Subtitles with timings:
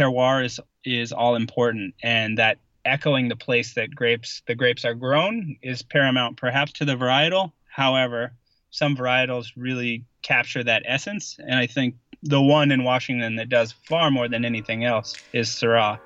[0.00, 4.94] terroir is is all important, and that echoing the place that grapes the grapes are
[4.94, 7.52] grown is paramount, perhaps to the varietal.
[7.68, 8.32] However,
[8.70, 13.72] some varietals really capture that essence, and I think the one in Washington that does
[13.72, 15.98] far more than anything else is Syrah.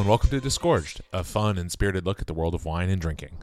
[0.00, 3.02] And welcome to Disgorged, a fun and spirited look at the world of wine and
[3.02, 3.36] drinking.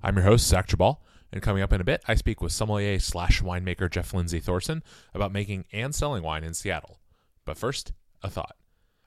[0.00, 0.98] I'm your host, Zach Geballe,
[1.32, 4.82] and coming up in a bit, I speak with sommelier slash winemaker Jeff Lindsay Thorsen
[5.12, 7.00] about making and selling wine in Seattle.
[7.44, 8.54] But first, a thought.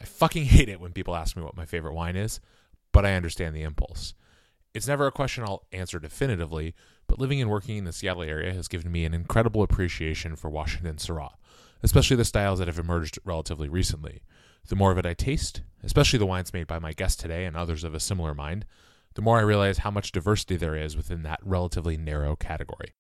[0.02, 2.42] I fucking hate it when people ask me what my favorite wine is,
[2.92, 4.14] but I understand the impulse.
[4.74, 6.76] It's never a question I'll answer definitively,
[7.08, 10.50] but living and working in the Seattle area has given me an incredible appreciation for
[10.50, 11.36] Washington Syrah,
[11.82, 14.24] especially the styles that have emerged relatively recently.
[14.68, 17.56] The more of it I taste, especially the wines made by my guest today and
[17.56, 18.66] others of a similar mind,
[19.14, 22.94] the more I realize how much diversity there is within that relatively narrow category.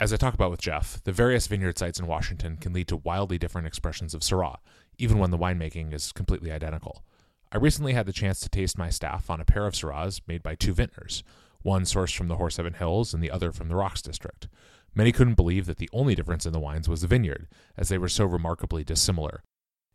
[0.00, 2.96] As I talk about with Jeff, the various vineyard sites in Washington can lead to
[2.96, 4.56] wildly different expressions of Syrah,
[4.98, 7.04] even when the winemaking is completely identical.
[7.52, 10.42] I recently had the chance to taste my staff on a pair of Syrahs made
[10.42, 11.22] by two vintners,
[11.62, 14.48] one sourced from the Horse Heaven Hills and the other from the Rocks District.
[14.96, 17.98] Many couldn't believe that the only difference in the wines was the vineyard, as they
[17.98, 19.44] were so remarkably dissimilar,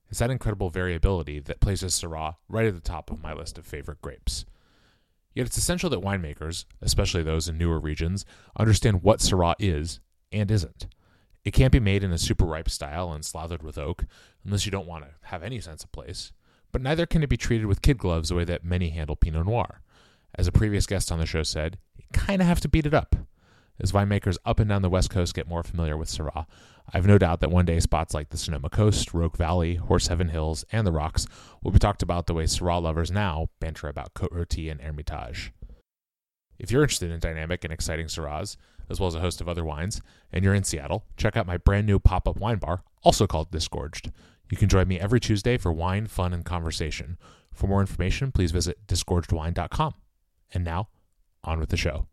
[0.09, 3.65] it's that incredible variability that places Syrah right at the top of my list of
[3.65, 4.45] favorite grapes.
[5.33, 8.25] Yet it's essential that winemakers, especially those in newer regions,
[8.57, 9.99] understand what Syrah is
[10.31, 10.87] and isn't.
[11.45, 14.05] It can't be made in a super ripe style and slathered with oak,
[14.43, 16.31] unless you don't want to have any sense of place,
[16.71, 19.45] but neither can it be treated with kid gloves the way that many handle Pinot
[19.45, 19.81] Noir.
[20.35, 22.93] As a previous guest on the show said, you kind of have to beat it
[22.93, 23.15] up.
[23.79, 26.45] As winemakers up and down the West Coast get more familiar with Syrah,
[26.93, 30.29] I've no doubt that one day spots like the Sonoma Coast, Rogue Valley, Horse Heaven
[30.29, 31.27] Hills, and the Rocks
[31.61, 35.51] will be talked about the way Syrah lovers now banter about Côte Rôtie and Hermitage.
[36.57, 38.57] If you're interested in dynamic and exciting Syrahs,
[38.89, 40.01] as well as a host of other wines,
[40.31, 43.51] and you're in Seattle, check out my brand new pop up wine bar, also called
[43.51, 44.11] Disgorged.
[44.49, 47.17] You can join me every Tuesday for wine, fun, and conversation.
[47.53, 49.93] For more information, please visit disgorgedwine.com.
[50.53, 50.89] And now,
[51.43, 52.07] on with the show.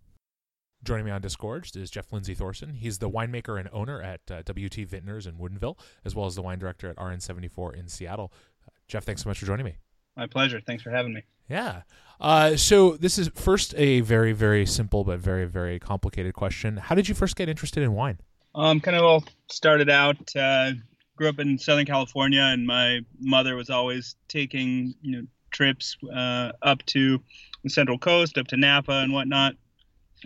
[0.87, 2.77] Joining me on Disgorged is Jeff Lindsay Thorsen.
[2.77, 6.43] He's the winemaker and owner at uh, WT Vintners in Woodinville, as well as the
[6.43, 8.33] wine director at RN74 in Seattle.
[8.65, 9.75] Uh, Jeff, thanks so much for joining me.
[10.17, 10.61] My pleasure.
[10.65, 11.25] Thanks for having me.
[11.49, 11.83] Yeah.
[12.21, 16.77] Uh, so this is first a very, very simple but very, very complicated question.
[16.77, 18.21] How did you first get interested in wine?
[18.55, 20.37] Um, kind of all started out.
[20.37, 20.71] Uh,
[21.17, 26.53] grew up in Southern California, and my mother was always taking you know trips uh,
[26.63, 27.21] up to
[27.65, 29.57] the Central Coast, up to Napa and whatnot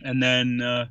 [0.02, 0.86] and then uh,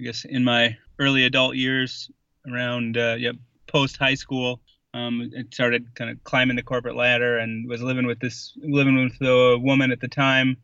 [0.00, 2.10] I guess in my early adult years,
[2.50, 3.32] around uh, yeah,
[3.66, 4.60] post high school,
[4.94, 9.04] um, it started kind of climbing the corporate ladder and was living with this living
[9.04, 10.56] with the woman at the time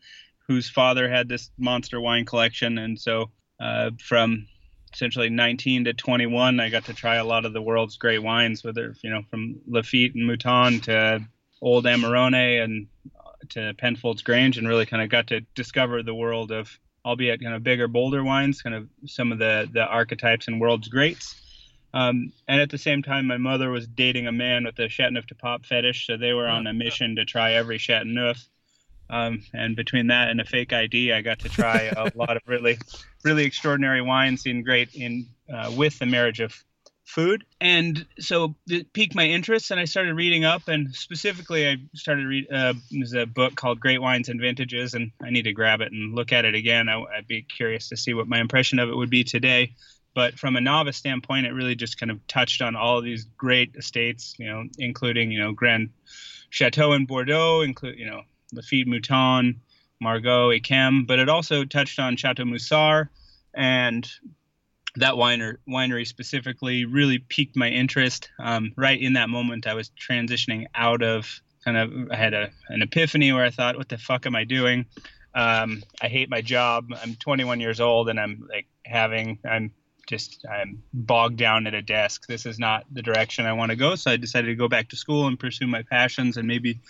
[0.48, 3.30] whose father had this monster wine collection, and so
[3.60, 4.46] uh, from
[4.92, 8.64] essentially 19 to 21, I got to try a lot of the world's great wines,
[8.64, 11.24] whether you know from Lafite and Mouton to
[11.60, 12.86] Old Amarone and
[13.18, 17.40] uh, to Penfolds Grange, and really kind of got to discover the world of albeit
[17.40, 21.40] kind of bigger, bolder wines, kind of some of the the archetypes and world's greats.
[21.94, 25.26] Um, and at the same time, my mother was dating a man with a Chateauneuf
[25.26, 28.44] du Pape fetish, so they were on a mission to try every Chateauneuf.
[29.08, 32.42] Um, and between that and a fake ID, I got to try a lot of
[32.46, 32.76] really,
[33.24, 34.42] really extraordinary wines.
[34.42, 36.52] Seen great in uh, with the marriage of
[37.06, 37.44] food.
[37.60, 40.68] And so it piqued my interest, and I started reading up.
[40.68, 42.52] And specifically, I started read.
[42.52, 45.92] Uh, there's a book called Great Wines and Vintages, and I need to grab it
[45.92, 46.88] and look at it again.
[46.88, 49.74] I, would be curious to see what my impression of it would be today.
[50.14, 53.76] But from a novice standpoint, it really just kind of touched on all these great
[53.76, 55.90] estates, you know, including you know Grand
[56.50, 59.60] Chateau in Bordeaux, include you know Lafite Mouton,
[60.00, 63.08] Margaux, Yquem, but it also touched on Chateau Musar
[63.54, 64.10] and
[64.96, 68.30] that winery, winery specifically really piqued my interest.
[68.38, 72.50] Um, right in that moment, I was transitioning out of kind of, I had a,
[72.68, 74.86] an epiphany where I thought, what the fuck am I doing?
[75.34, 76.88] Um, I hate my job.
[77.02, 79.72] I'm 21 years old and I'm like having, I'm
[80.08, 82.26] just, I'm bogged down at a desk.
[82.26, 83.96] This is not the direction I want to go.
[83.96, 86.80] So I decided to go back to school and pursue my passions and maybe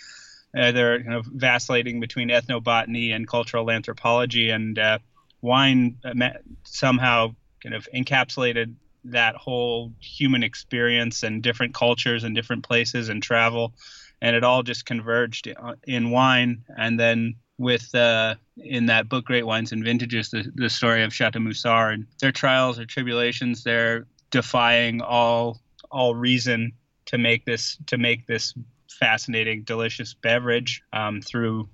[0.53, 4.99] they're kind of vacillating between ethnobotany and cultural anthropology and uh,
[5.41, 6.29] wine uh,
[6.63, 7.35] somehow
[7.67, 8.73] kind of encapsulated
[9.03, 13.73] that whole human experience and different cultures and different places and travel
[14.21, 15.53] and it all just converged
[15.85, 20.69] in wine and then with uh, in that book Great Wines and Vintages the, the
[20.69, 23.63] story of Chateau Musar and their trials or tribulations.
[23.63, 25.59] They're defying all
[25.91, 26.73] all reason
[27.07, 28.53] to make this to make this
[28.87, 31.67] fascinating, delicious beverage um, through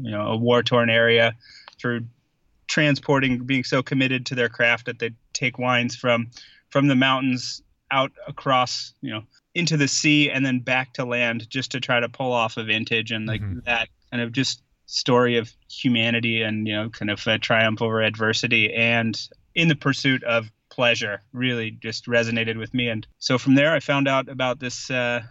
[0.00, 1.34] you know a war torn area,
[1.78, 2.06] through
[2.66, 6.30] transporting, being so committed to their craft that they take wines from
[6.70, 9.22] from the mountains out across you know
[9.54, 12.64] into the sea and then back to land just to try to pull off a
[12.64, 13.60] vintage and like mm-hmm.
[13.64, 18.02] that kind of just story of humanity and you know kind of a triumph over
[18.02, 23.54] adversity and in the pursuit of pleasure really just resonated with me and so from
[23.54, 25.22] there i found out about this uh,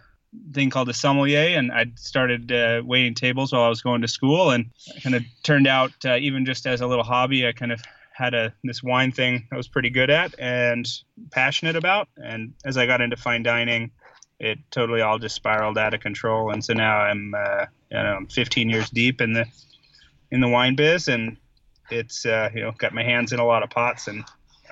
[0.52, 4.08] thing called a sommelier and i started uh, waiting tables while i was going to
[4.08, 4.70] school and
[5.02, 7.80] kind of turned out uh, even just as a little hobby i kind of
[8.12, 10.88] had a this wine thing i was pretty good at and
[11.30, 13.90] passionate about and as i got into fine dining
[14.38, 16.50] it totally all just spiraled out of control.
[16.50, 19.46] And so now I'm, uh, you know, I'm 15 years deep in the
[20.30, 21.36] in the wine biz, and
[21.90, 24.24] it's uh, you know got my hands in a lot of pots, and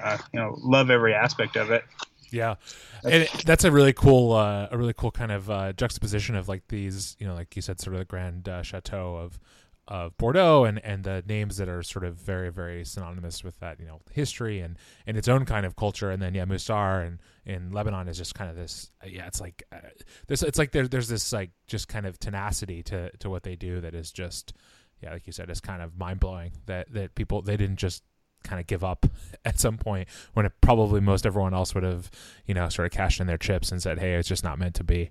[0.02, 1.84] uh, you know love every aspect of it.
[2.30, 2.56] Yeah,
[3.04, 6.66] and that's a really cool, uh, a really cool kind of uh, juxtaposition of like
[6.68, 9.38] these, you know, like you said, sort of the grand uh, chateau of
[9.86, 13.78] of Bordeaux and and the names that are sort of very very synonymous with that
[13.78, 16.10] you know history and and its own kind of culture.
[16.10, 19.40] And then yeah Musar and in Lebanon is just kind of this uh, yeah it's
[19.40, 19.78] like uh,
[20.26, 23.56] there's it's like there, there's this like just kind of tenacity to to what they
[23.56, 24.54] do that is just
[25.02, 28.02] yeah like you said is kind of mind blowing that that people they didn't just
[28.44, 29.06] kind of give up
[29.44, 32.10] at some point when it probably most everyone else would have
[32.46, 34.74] you know sort of cashed in their chips and said hey it's just not meant
[34.74, 35.10] to be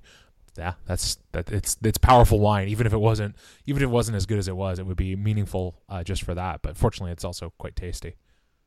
[0.57, 1.51] yeah, that's that.
[1.51, 2.67] It's it's powerful wine.
[2.67, 3.35] Even if it wasn't,
[3.65, 6.23] even if it wasn't as good as it was, it would be meaningful uh, just
[6.23, 6.61] for that.
[6.61, 8.15] But fortunately, it's also quite tasty.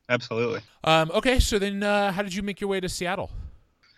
[0.09, 0.61] Absolutely.
[0.83, 3.29] Um, okay, so then, uh, how did you make your way to Seattle?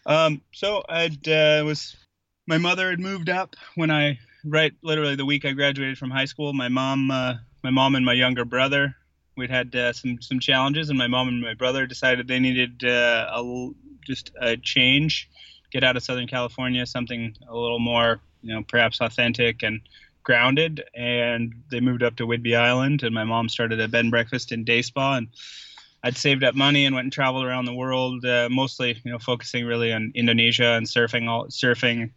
[0.06, 1.96] Um, so I uh, was
[2.48, 6.26] my mother had moved up when I right literally the week I graduated from high
[6.26, 6.54] school.
[6.54, 8.96] My mom, uh, my mom and my younger brother,
[9.40, 12.84] we'd had uh, some some challenges, and my mom and my brother decided they needed
[12.84, 13.70] uh, a
[14.06, 15.30] just a change
[15.72, 19.82] get out of Southern California, something a little more, you know, perhaps authentic and
[20.24, 20.84] grounded.
[20.96, 24.52] And they moved up to Whidbey Island, and my mom started a bed and breakfast
[24.52, 25.18] in Day Spa.
[25.18, 25.28] And
[26.04, 29.20] I'd saved up money and went and traveled around the world, uh, mostly, you know,
[29.20, 32.12] focusing really on Indonesia and surfing, all surfing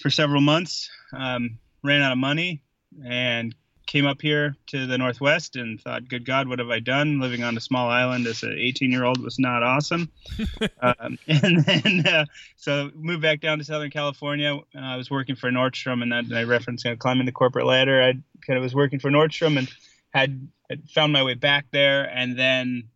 [0.00, 0.90] for several months.
[1.12, 2.62] Um, ran out of money
[3.04, 3.54] and
[3.86, 7.20] came up here to the Northwest and thought, good God, what have I done?
[7.20, 10.10] Living on a small island as an 18 year old was not awesome.
[10.80, 12.24] um, and then, uh,
[12.56, 14.56] so moved back down to Southern California.
[14.56, 17.66] Uh, I was working for Nordstrom, and then I referenced you know, climbing the corporate
[17.66, 18.02] ladder.
[18.02, 19.72] I kind of was working for Nordstrom and
[20.10, 22.88] had, had found my way back there and then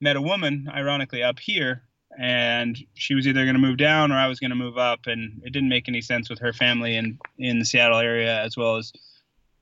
[0.00, 1.82] met a woman, ironically, up here.
[2.18, 5.00] And she was either going to move down or I was going to move up,
[5.06, 8.56] and it didn't make any sense with her family in in the Seattle area as
[8.56, 8.92] well as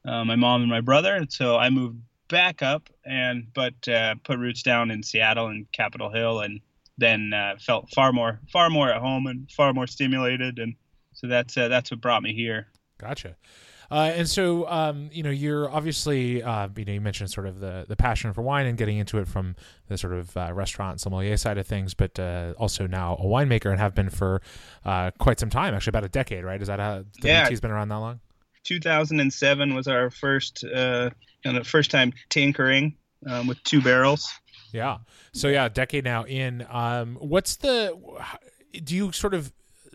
[0.07, 1.27] uh, my mom and my brother.
[1.29, 6.11] So I moved back up and but uh, put roots down in Seattle and Capitol
[6.11, 6.61] Hill, and
[6.99, 10.75] then uh, felt far more far more at home and far more stimulated, and
[11.13, 12.69] so that's uh, that's what brought me here.
[12.99, 13.37] Gotcha.
[13.91, 17.61] Uh, and so, um, you know, you're obviously, uh, you know, you mentioned sort of
[17.61, 19.55] the, the passion for wine and getting into it from
[19.89, 23.71] the sort of uh, restaurant sommelier side of things, but uh, also now a winemaker
[23.71, 24.43] and have been for
[24.85, 26.61] uh, quite some time, actually about a decade, right?
[26.61, 27.49] Is that how the yeah.
[27.49, 28.21] been around that long?
[28.67, 31.11] 2007 was our first uh,
[31.45, 32.97] kind of first time tinkering
[33.27, 34.29] um, with two barrels.
[34.73, 34.99] Yeah.
[35.33, 36.67] So yeah, decade now in.
[36.69, 37.97] Um, what's the?
[38.73, 39.53] Do you sort of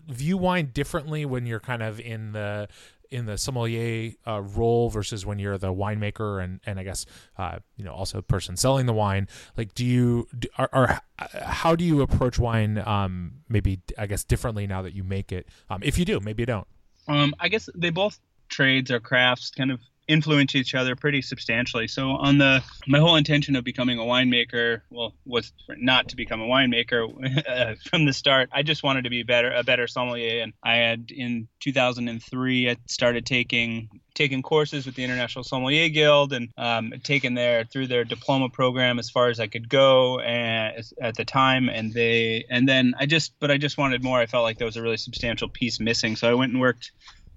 [0.08, 2.68] view wine differently when you're kind of in the
[3.12, 7.06] in the sommelier uh, role versus when you're the winemaker and and I guess
[7.38, 9.28] uh, you know also person selling the wine.
[9.58, 12.78] Like, do you are, are how do you approach wine?
[12.80, 15.48] Um, maybe I guess differently now that you make it.
[15.70, 16.68] Um, if you do, maybe you don't.
[17.08, 18.20] Um, I guess they both
[18.52, 21.88] trades or crafts kind of influence each other pretty substantially.
[21.88, 26.42] So on the my whole intention of becoming a winemaker, well, was not to become
[26.42, 27.08] a winemaker
[27.48, 28.50] uh, from the start.
[28.52, 32.76] I just wanted to be better a better sommelier, and I had in 2003 I
[32.88, 38.04] started taking taking courses with the International Sommelier Guild and um, taken their through their
[38.04, 41.70] diploma program as far as I could go and, at the time.
[41.70, 44.20] And they and then I just but I just wanted more.
[44.20, 46.92] I felt like there was a really substantial piece missing, so I went and workworked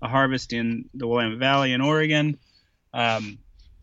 [0.05, 2.39] a harvest in the Willamette Valley in Oregon,
[2.93, 3.39] um,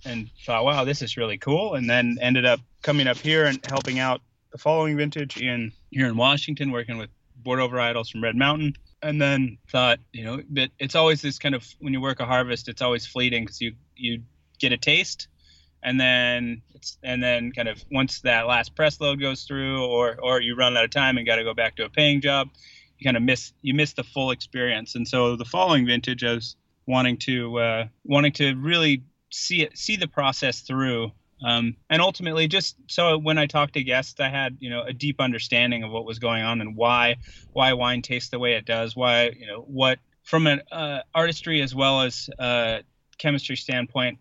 [0.05, 1.73] and thought, wow, this is really cool.
[1.73, 6.07] And then ended up coming up here and helping out the following vintage in here
[6.07, 8.75] in Washington, working with Bordeaux varietals from Red Mountain.
[9.01, 12.25] And then thought, you know, but it's always this kind of when you work a
[12.25, 14.21] harvest, it's always fleeting because you you
[14.59, 15.27] get a taste,
[15.81, 20.19] and then it's and then kind of once that last press load goes through, or
[20.21, 22.49] or you run out of time and got to go back to a paying job,
[23.01, 24.93] you kind of miss you miss the full experience.
[24.96, 26.55] And so the following vintage, I was
[26.86, 31.12] wanting to uh, wanting to really see it, see the process through.
[31.43, 34.93] Um, and ultimately, just so when I talked to guests, I had you know a
[34.93, 37.15] deep understanding of what was going on and why
[37.53, 41.63] why wine tastes the way it does, why you know what from an uh, artistry
[41.63, 42.79] as well as uh,
[43.17, 44.20] chemistry standpoint,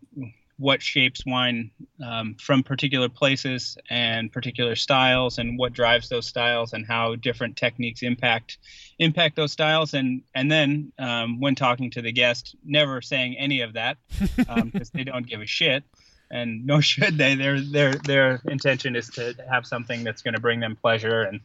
[0.60, 1.70] what shapes wine
[2.04, 7.56] um, from particular places and particular styles and what drives those styles and how different
[7.56, 8.58] techniques impact
[8.98, 9.94] impact those styles.
[9.94, 13.96] And and then um, when talking to the guest never saying any of that
[14.36, 15.82] because um, they don't give a shit.
[16.30, 17.34] And nor should they.
[17.36, 21.40] Their their their intention is to have something that's going to bring them pleasure and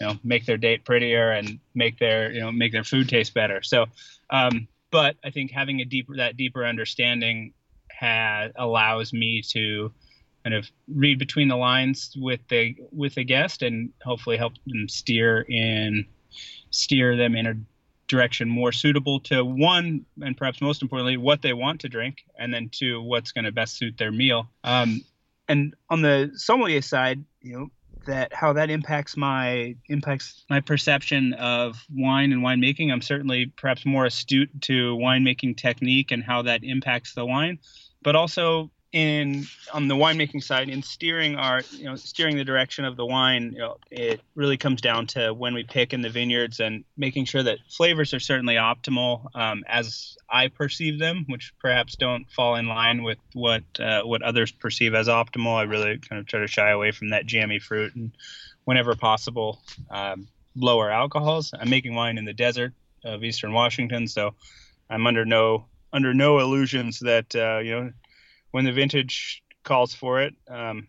[0.00, 3.34] you know make their date prettier and make their you know make their food taste
[3.34, 3.60] better.
[3.62, 3.86] So
[4.30, 7.54] um, but I think having a deeper that deeper understanding
[8.02, 9.92] allows me to
[10.44, 14.88] kind of read between the lines with the with the guest and hopefully help them
[14.88, 16.04] steer in
[16.70, 17.54] steer them in a
[18.08, 22.52] direction more suitable to one and perhaps most importantly what they want to drink and
[22.52, 24.48] then two what's going to best suit their meal.
[24.64, 25.02] Um,
[25.48, 27.70] and on the sommelier side you know
[28.06, 33.86] that how that impacts my impacts my perception of wine and winemaking i'm certainly perhaps
[33.86, 37.58] more astute to winemaking technique and how that impacts the wine
[38.02, 42.84] but also in on the winemaking side in steering our you know steering the direction
[42.84, 46.10] of the wine you know, it really comes down to when we pick in the
[46.10, 51.54] vineyards and making sure that flavors are certainly optimal um, as i perceive them which
[51.58, 55.56] perhaps don't fall in line with what uh, what others perceive as optimal.
[55.56, 58.12] I really kind of try to shy away from that jammy fruit and
[58.64, 59.58] whenever possible
[59.90, 61.54] um, lower alcohols.
[61.58, 64.34] I'm making wine in the desert of eastern washington so
[64.88, 67.92] i'm under no under no illusions that uh, you know
[68.50, 70.88] when the vintage calls for it, um,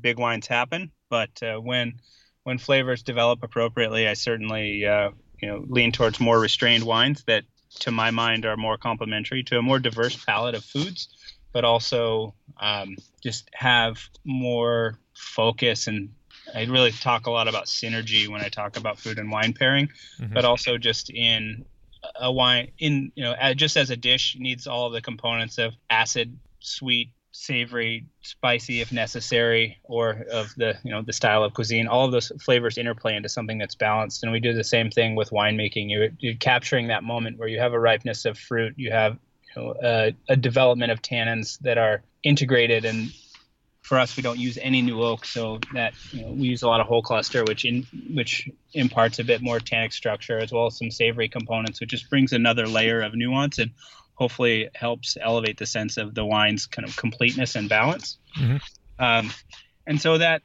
[0.00, 0.90] big wines happen.
[1.08, 2.00] But uh, when
[2.44, 7.44] when flavors develop appropriately, I certainly uh, you know lean towards more restrained wines that,
[7.80, 11.08] to my mind, are more complementary to a more diverse palette of foods,
[11.52, 16.10] but also um, just have more focus and.
[16.52, 19.88] I really talk a lot about synergy when I talk about food and wine pairing,
[20.18, 20.34] mm-hmm.
[20.34, 21.64] but also just in
[22.18, 26.38] a wine in you know just as a dish needs all the components of acid
[26.60, 31.88] sweet, savory, spicy if necessary, or of the you know the style of cuisine.
[31.88, 35.14] All of those flavors interplay into something that's balanced, and we do the same thing
[35.14, 35.90] with winemaking.
[35.90, 39.18] You're, you're capturing that moment where you have a ripeness of fruit, you have
[39.56, 43.12] you know, a, a development of tannins that are integrated and
[43.82, 46.68] for us, we don't use any new oak, so that you know, we use a
[46.68, 50.66] lot of whole cluster, which in which imparts a bit more tannic structure as well
[50.66, 53.58] as some savory components, which just brings another layer of nuance.
[53.58, 53.72] And
[54.20, 58.18] hopefully helps elevate the sense of the wine's kind of completeness and balance.
[58.38, 58.56] Mm-hmm.
[59.02, 59.32] Um,
[59.86, 60.42] and so that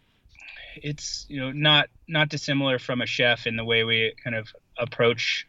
[0.77, 4.47] it's you know not not dissimilar from a chef in the way we kind of
[4.77, 5.45] approach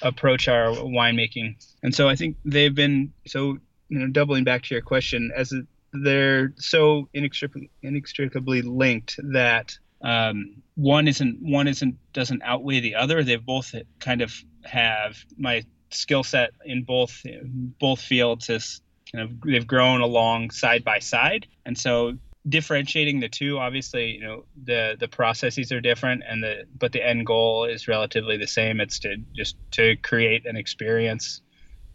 [0.00, 1.56] approach our winemaking.
[1.82, 3.58] And so I think they've been so
[3.90, 5.60] you know doubling back to your question as a,
[5.92, 13.22] they're so inextricably, inextricably linked that um, one isn't one isn't doesn't outweigh the other.
[13.22, 17.22] They both kind of have my skill set in both
[17.78, 18.80] both fields is
[19.12, 22.14] kind of they've grown along side by side, and so
[22.48, 27.06] differentiating the two obviously you know the the processes are different and the but the
[27.06, 31.42] end goal is relatively the same it's to just to create an experience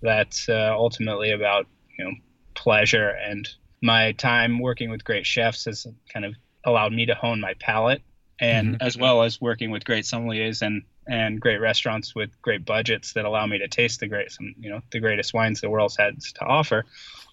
[0.03, 1.65] that's uh, ultimately about
[1.97, 2.11] you know
[2.53, 3.49] pleasure and
[3.81, 8.01] my time working with great chefs has kind of allowed me to hone my palate
[8.39, 8.85] and mm-hmm.
[8.85, 13.25] as well as working with great sommeliers and and great restaurants with great budgets that
[13.25, 16.33] allow me to taste the great some you know the greatest wines the world has
[16.33, 16.83] to offer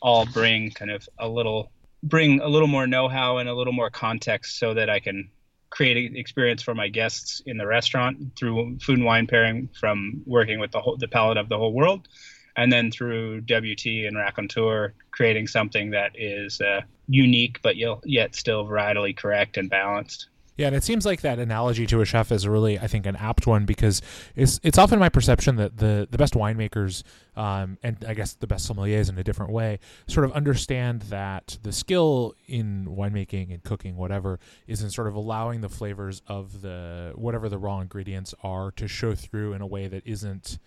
[0.01, 1.71] all bring kind of a little
[2.03, 5.31] bring a little more know-how and a little more context so that I can
[5.71, 10.23] create an experience for my guests in the restaurant through food and wine pairing from
[10.27, 12.09] working with the whole the palate of the whole world
[12.57, 18.65] and then through WT and Raconteur creating something that is uh, unique but yet still
[18.67, 20.29] varietally correct and balanced.
[20.57, 23.17] Yeah, and it seems like that analogy to a chef is really, I think, an
[23.17, 24.03] apt one because
[24.37, 27.05] it's it's often my perception that the the best winemakers,
[27.37, 29.79] um, and I guess the best sommeliers in a different way,
[30.09, 35.15] sort of understand that the skill in winemaking and cooking, whatever, is in sort of
[35.15, 39.67] allowing the flavors of the whatever the raw ingredients are to show through in a
[39.67, 40.59] way that isn't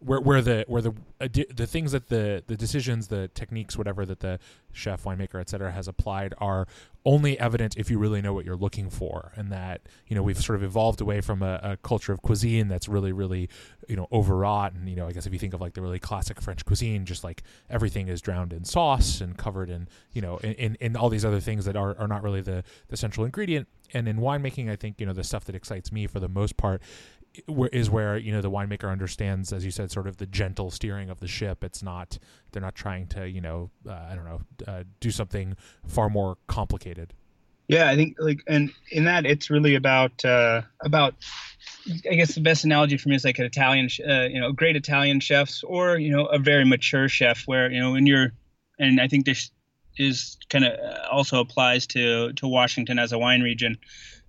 [0.00, 4.04] where where the where the uh, the things that the the decisions the techniques whatever
[4.06, 4.38] that the
[4.72, 6.66] chef winemaker etc has applied are
[7.04, 9.32] only evident if you really know what you're looking for.
[9.36, 12.68] And that you know we've sort of evolved away from a, a culture of cuisine
[12.68, 13.48] that's really really
[13.88, 14.74] you know overwrought.
[14.74, 17.04] And you know i guess if you think of like the really classic french cuisine
[17.04, 20.96] just like everything is drowned in sauce and covered in you know in, in, in
[20.96, 23.68] all these other things that are, are not really the the central ingredient.
[23.92, 26.56] And in winemaking i think you know the stuff that excites me for the most
[26.56, 26.82] part
[27.72, 31.10] is where you know the winemaker understands, as you said, sort of the gentle steering
[31.10, 31.62] of the ship.
[31.64, 32.18] It's not
[32.52, 35.56] they're not trying to you know uh, I don't know uh, do something
[35.86, 37.14] far more complicated.
[37.68, 41.14] Yeah, I think like and in that it's really about uh, about
[42.10, 44.74] I guess the best analogy for me is like an Italian, uh, you know, great
[44.74, 48.32] Italian chefs or you know a very mature chef where you know when you're
[48.80, 49.50] and I think this
[49.96, 53.78] is kind of uh, also applies to to Washington as a wine region.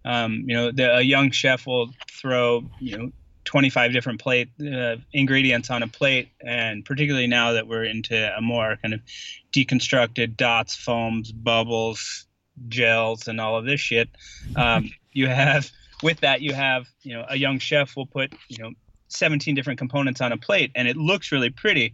[0.03, 3.11] Um, you know, the, a young chef will throw you know
[3.45, 8.41] 25 different plate uh, ingredients on a plate, and particularly now that we're into a
[8.41, 9.01] more kind of
[9.51, 12.25] deconstructed dots, foams, bubbles,
[12.67, 14.09] gels, and all of this shit.
[14.55, 15.69] Um, you have
[16.03, 18.71] with that you have you know a young chef will put you know
[19.09, 21.93] 17 different components on a plate, and it looks really pretty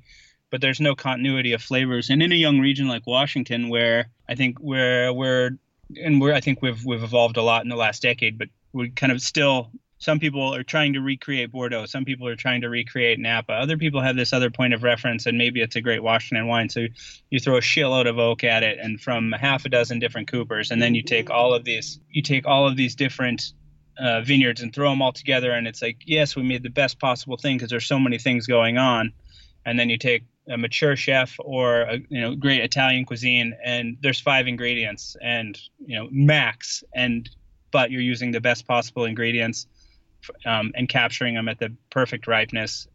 [0.49, 2.09] but there's no continuity of flavors.
[2.09, 5.51] And in a young region like Washington, where I think where we're
[5.95, 8.89] and we're I think we've we've evolved a lot in the last decade, but we
[8.89, 11.87] kind of still some people are trying to recreate Bordeaux.
[11.87, 13.53] Some people are trying to recreate Napa.
[13.53, 16.69] Other people have this other point of reference, and maybe it's a great Washington wine.
[16.69, 16.85] So
[17.31, 20.69] you throw a shitload of oak at it, and from half a dozen different coopers,
[20.69, 23.53] and then you take all of these, you take all of these different
[23.97, 26.99] uh, vineyards and throw them all together, and it's like, yes, we made the best
[26.99, 29.13] possible thing because there's so many things going on.
[29.65, 33.97] And then you take a mature chef or a you know great Italian cuisine, and
[34.01, 37.29] there's five ingredients and you know max, and
[37.71, 39.67] but you're using the best possible ingredients
[40.45, 42.87] um, and capturing them at the perfect ripeness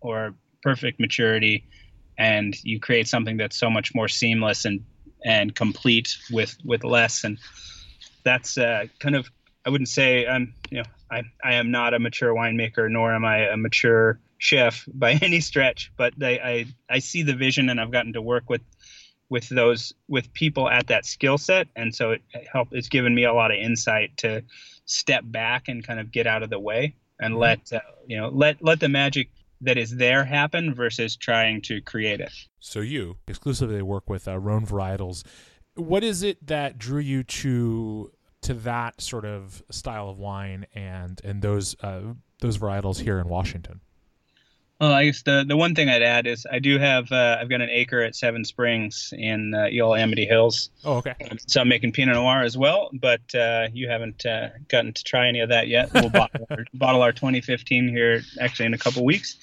[0.00, 1.66] or perfect maturity,
[2.18, 4.84] and you create something that's so much more seamless and
[5.24, 7.38] and complete with with less, and
[8.24, 9.30] that's uh, kind of
[9.64, 13.24] I wouldn't say I'm you know I I am not a mature winemaker nor am
[13.24, 17.80] I a mature chef by any stretch, but I, I, I see the vision and
[17.80, 18.62] I've gotten to work with
[19.30, 22.68] with those with people at that skill set, and so it, it help.
[22.72, 24.44] It's given me a lot of insight to
[24.84, 27.40] step back and kind of get out of the way and mm-hmm.
[27.40, 29.30] let uh, you know let let the magic
[29.62, 32.32] that is there happen versus trying to create it.
[32.60, 35.24] So you exclusively work with uh, Rhone varietals.
[35.76, 41.18] What is it that drew you to to that sort of style of wine and
[41.24, 43.80] and those uh, those varietals here in Washington?
[44.80, 47.48] Well, I guess the, the one thing I'd add is I do have uh, I've
[47.48, 50.70] got an acre at Seven Springs in uh, Eola-Amity Hills.
[50.84, 51.14] Oh, okay.
[51.46, 55.28] So I'm making Pinot Noir as well, but uh, you haven't uh, gotten to try
[55.28, 55.92] any of that yet.
[55.94, 59.36] We'll bottle, our, bottle our 2015 here actually in a couple weeks.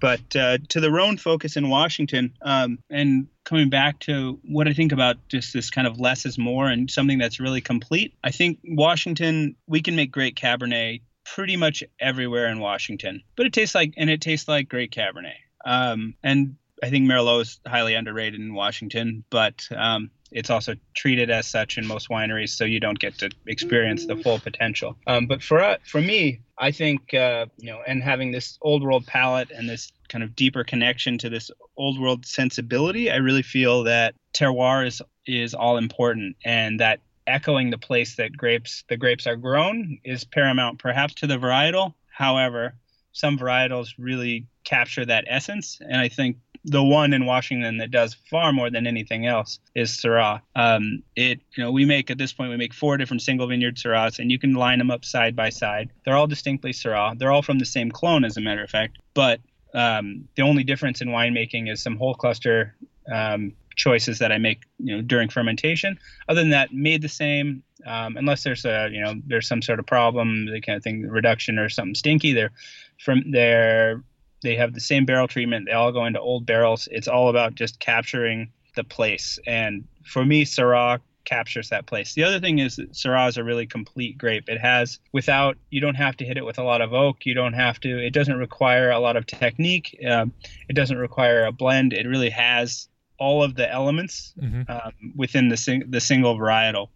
[0.00, 4.74] But uh, to the Rhone focus in Washington, um, and coming back to what I
[4.74, 8.14] think about just this kind of less is more and something that's really complete.
[8.22, 11.00] I think Washington, we can make great Cabernet
[11.34, 13.22] pretty much everywhere in Washington.
[13.36, 15.34] But it tastes like, and it tastes like great Cabernet.
[15.64, 21.30] Um, and I think Merlot is highly underrated in Washington, but um, it's also treated
[21.30, 24.96] as such in most wineries, so you don't get to experience the full potential.
[25.06, 28.82] Um, but for uh, for me, I think uh, you know, and having this old
[28.82, 33.42] world palate and this kind of deeper connection to this old world sensibility, I really
[33.42, 38.96] feel that terroir is is all important, and that echoing the place that grapes the
[38.96, 42.74] grapes are grown is paramount perhaps to the varietal however
[43.12, 46.36] some varietals really capture that essence and i think
[46.66, 50.42] the one in Washington that does far more than anything else is Syrah.
[50.56, 53.76] Um, it, you know, we make at this point we make four different single vineyard
[53.76, 55.90] Syrahs, and you can line them up side by side.
[56.04, 57.16] They're all distinctly Syrah.
[57.16, 58.98] They're all from the same clone, as a matter of fact.
[59.14, 59.40] But
[59.74, 62.74] um, the only difference in winemaking is some whole cluster
[63.10, 65.98] um, choices that I make, you know, during fermentation.
[66.28, 67.62] Other than that, made the same.
[67.86, 71.06] Um, unless there's a, you know, there's some sort of problem, the kind of thing,
[71.06, 72.32] reduction or something stinky.
[72.32, 72.52] They're
[72.98, 74.02] from there.
[74.42, 75.66] They have the same barrel treatment.
[75.66, 76.88] They all go into old barrels.
[76.90, 79.38] It's all about just capturing the place.
[79.46, 82.14] And for me, Syrah captures that place.
[82.14, 84.48] The other thing is that Syrah is a really complete grape.
[84.48, 87.26] It has without you don't have to hit it with a lot of oak.
[87.26, 87.98] You don't have to.
[87.98, 89.98] It doesn't require a lot of technique.
[90.08, 90.32] Um,
[90.68, 91.92] it doesn't require a blend.
[91.92, 94.70] It really has all of the elements mm-hmm.
[94.70, 96.88] um, within the sing- the single varietal,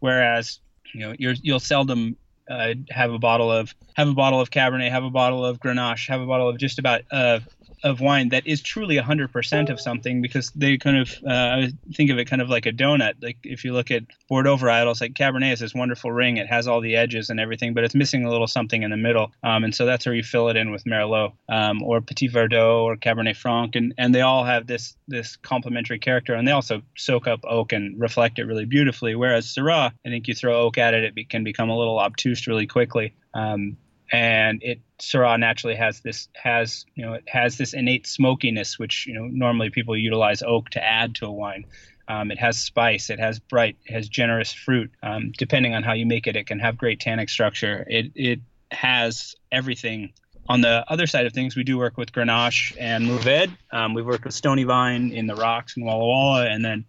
[0.00, 0.60] whereas
[0.94, 2.16] you know you will seldom
[2.50, 6.08] uh, have a bottle of have a bottle of Cabernet, have a bottle of Grenache,
[6.08, 7.40] have a bottle of just about uh,
[7.82, 12.18] of wine that is truly 100% of something because they kind of uh, think of
[12.18, 13.14] it kind of like a donut.
[13.22, 16.36] Like if you look at bordeaux varietals like cabernet has this wonderful ring.
[16.36, 18.96] It has all the edges and everything but it's missing a little something in the
[18.96, 19.32] middle.
[19.42, 22.82] Um, and so that's where you fill it in with merlot um, or petit verdot
[22.82, 23.76] or cabernet franc.
[23.76, 27.72] And, and they all have this this complementary character and they also soak up oak
[27.72, 29.14] and reflect it really beautifully.
[29.14, 31.98] Whereas syrah i think you throw oak at it it be, can become a little
[31.98, 33.14] obtuse really quickly.
[33.34, 33.76] Um,
[34.10, 39.06] and it Syrah naturally has this has you know it has this innate smokiness, which
[39.06, 41.66] you know normally people utilize oak to add to a wine.
[42.08, 43.10] Um, it has spice.
[43.10, 43.76] It has bright.
[43.84, 44.90] It has generous fruit.
[45.02, 47.84] Um, depending on how you make it, it can have great tannic structure.
[47.88, 48.40] It it
[48.70, 50.12] has everything
[50.48, 53.54] on the other side of things, we do work with Grenache and Mourvedre.
[53.70, 56.84] Um, we've worked with Stony Vine in the rocks in Walla Walla, and then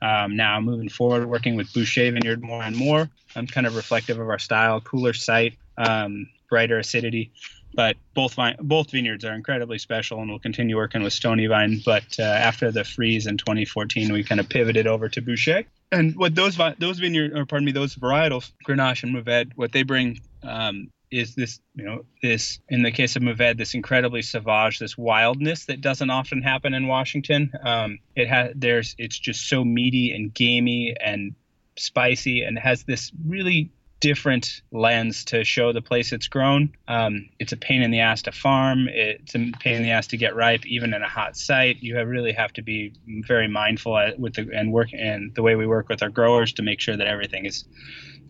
[0.00, 3.10] um, now moving forward, working with Boushey Vineyard more and more.
[3.36, 7.32] I'm kind of reflective of our style, cooler site, um, brighter acidity.
[7.74, 11.80] But both vine, both vineyards are incredibly special, and we'll continue working with Stony Vine.
[11.82, 15.64] But uh, after the freeze in 2014, we kind of pivoted over to Boushey.
[15.90, 19.82] And what those those vineyard, or pardon me, those varietals, Grenache and Mourvedre, what they
[19.82, 24.78] bring um, is this, you know, this in the case of Mourvedre, this incredibly savage,
[24.78, 27.50] this wildness that doesn't often happen in Washington.
[27.64, 31.34] Um, it has there's it's just so meaty and gamey and
[31.76, 33.70] spicy, and has this really
[34.02, 36.72] different lens to show the place it's grown.
[36.88, 38.88] Um, it's a pain in the ass to farm.
[38.88, 41.80] It's a pain in the ass to get ripe, even in a hot site.
[41.80, 45.42] You have, really have to be very mindful at, with the and work and the
[45.42, 47.64] way we work with our growers to make sure that everything is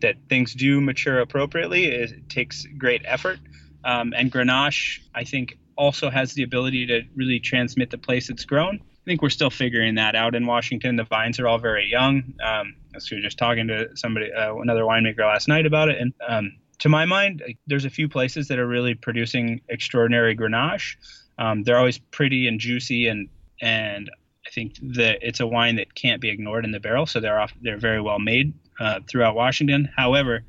[0.03, 1.87] that things do mature appropriately.
[1.87, 3.39] It takes great effort.
[3.83, 8.45] Um, and Grenache, I think, also has the ability to really transmit the place it's
[8.45, 8.75] grown.
[8.83, 10.97] I think we're still figuring that out in Washington.
[10.97, 12.35] The vines are all very young.
[12.45, 16.13] Um, so were just talking to somebody, uh, another winemaker last night about it, and
[16.27, 20.97] um, to my mind, there's a few places that are really producing extraordinary Grenache.
[21.39, 23.29] Um, they're always pretty and juicy, and
[23.61, 24.11] and
[24.45, 27.07] I think that it's a wine that can't be ignored in the barrel.
[27.07, 29.89] So they're off, they're very well made uh, throughout Washington.
[29.97, 30.45] However,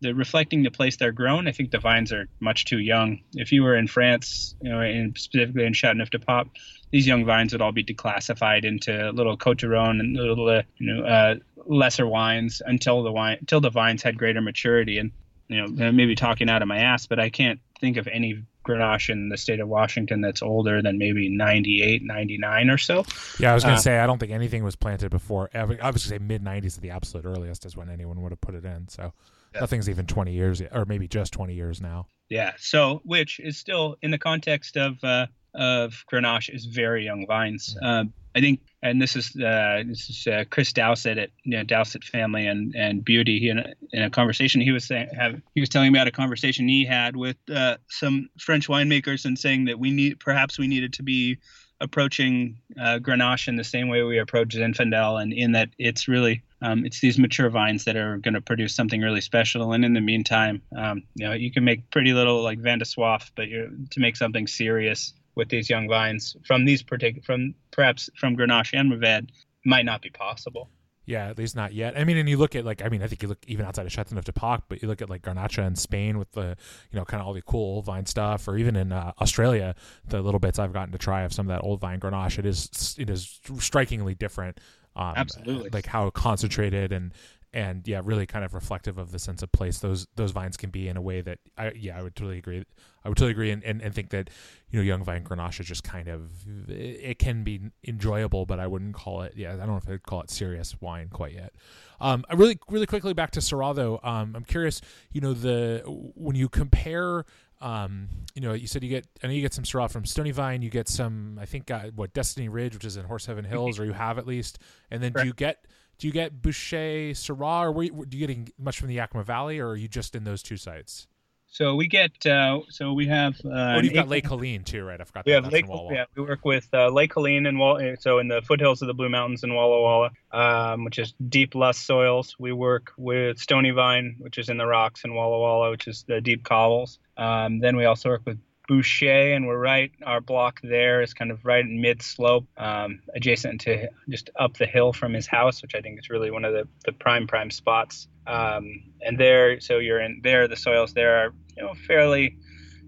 [0.00, 3.20] the reflecting the place they're grown, I think the vines are much too young.
[3.34, 6.48] If you were in France, you know, and specifically in Châteauneuf-du-Pape,
[6.90, 11.04] these young vines would all be declassified into little Côtes-du-Rhône and little, uh, you know,
[11.04, 11.34] uh,
[11.66, 14.98] lesser wines until the wine until the vines had greater maturity.
[14.98, 15.10] And
[15.48, 19.10] you know, maybe talking out of my ass, but I can't think of any Grenache
[19.10, 23.04] in the state of Washington that's older than maybe 98, 99 or so.
[23.38, 25.48] Yeah, I was going to uh, say I don't think anything was planted before.
[25.54, 28.32] I was going to say mid 90s at the absolute earliest is when anyone would
[28.32, 28.88] have put it in.
[28.88, 29.12] So
[29.54, 29.60] yeah.
[29.60, 32.06] nothing's even 20 years yet, or maybe just 20 years now.
[32.28, 32.54] Yeah.
[32.58, 37.74] So which is still in the context of uh, of Grenache is very young vines.
[37.74, 38.08] Mm-hmm.
[38.08, 41.62] Uh, I think, and this is uh, this is uh, Chris Dowsett at you know,
[41.62, 43.40] Dowsett Family and and Buty.
[43.40, 46.06] He in a, in a conversation he was saying, have, he was telling me about
[46.06, 50.58] a conversation he had with uh, some French winemakers and saying that we need perhaps
[50.58, 51.38] we needed to be
[51.80, 56.42] approaching uh, Grenache in the same way we approach Zinfandel, and in that it's really
[56.60, 59.72] um, it's these mature vines that are going to produce something really special.
[59.72, 62.84] And in the meantime, um, you know, you can make pretty little like Vin de
[62.84, 68.10] Soif, but to make something serious with these young vines from these particular from perhaps
[68.18, 69.28] from Grenache and Mourvedre
[69.64, 70.70] might not be possible.
[71.04, 71.96] Yeah, at least not yet.
[71.96, 73.86] I mean, and you look at like I mean, I think you look even outside
[73.86, 76.56] of Châteauneuf-du-Pape, but you look at like Garnacha in Spain with the
[76.90, 79.76] you know kind of all the cool old vine stuff, or even in uh, Australia,
[80.08, 82.46] the little bits I've gotten to try of some of that old vine Grenache, it
[82.46, 84.58] is it is strikingly different.
[84.96, 87.12] Um, Absolutely, like how concentrated and
[87.56, 90.68] and yeah, really kind of reflective of the sense of place those those vines can
[90.68, 92.62] be in a way that I yeah I would totally agree.
[93.02, 94.28] I would totally agree and, and, and think that
[94.68, 96.30] you know young vine Grenache is just kind of
[96.68, 100.02] it can be enjoyable, but I wouldn't call it yeah I don't know if I'd
[100.02, 101.54] call it serious wine quite yet.
[101.98, 104.00] Um, really really quickly back to Syrah though.
[104.02, 107.24] Um, I'm curious you know the when you compare
[107.58, 110.30] um, you know, you said you get, I know you get some Syrah from Stony
[110.30, 110.60] Vine.
[110.60, 113.78] You get some, I think, uh, what Destiny Ridge, which is in Horse Heaven Hills,
[113.80, 114.58] or you have at least.
[114.90, 115.64] And then do you get
[115.98, 119.58] do you get Boushey, Syrah, or you, do you getting much from the Yakima Valley,
[119.58, 121.06] or are you just in those two sites?
[121.48, 123.34] So we get, uh, so we have.
[123.42, 125.00] Uh, oh, you've got Les Collines too, right?
[125.00, 125.24] I forgot.
[125.24, 125.64] We have Lake.
[125.90, 127.80] Yeah, we work with uh, Les Collines and Wall.
[127.98, 131.54] So in the foothills of the Blue Mountains in Walla Walla, um, which is deep
[131.54, 132.36] lush soils.
[132.38, 136.04] We work with Stony Vine, which is in the rocks in Walla Walla, which is
[136.06, 136.98] the deep cobbles.
[137.16, 139.92] Um, then we also work with Boushey, and we're right.
[140.04, 144.56] Our block there is kind of right in mid slope, um, adjacent to just up
[144.56, 147.26] the hill from his house, which I think is really one of the, the prime
[147.26, 148.08] prime spots.
[148.26, 150.48] Um, and there, so you're in there.
[150.48, 152.36] The soils there are you know fairly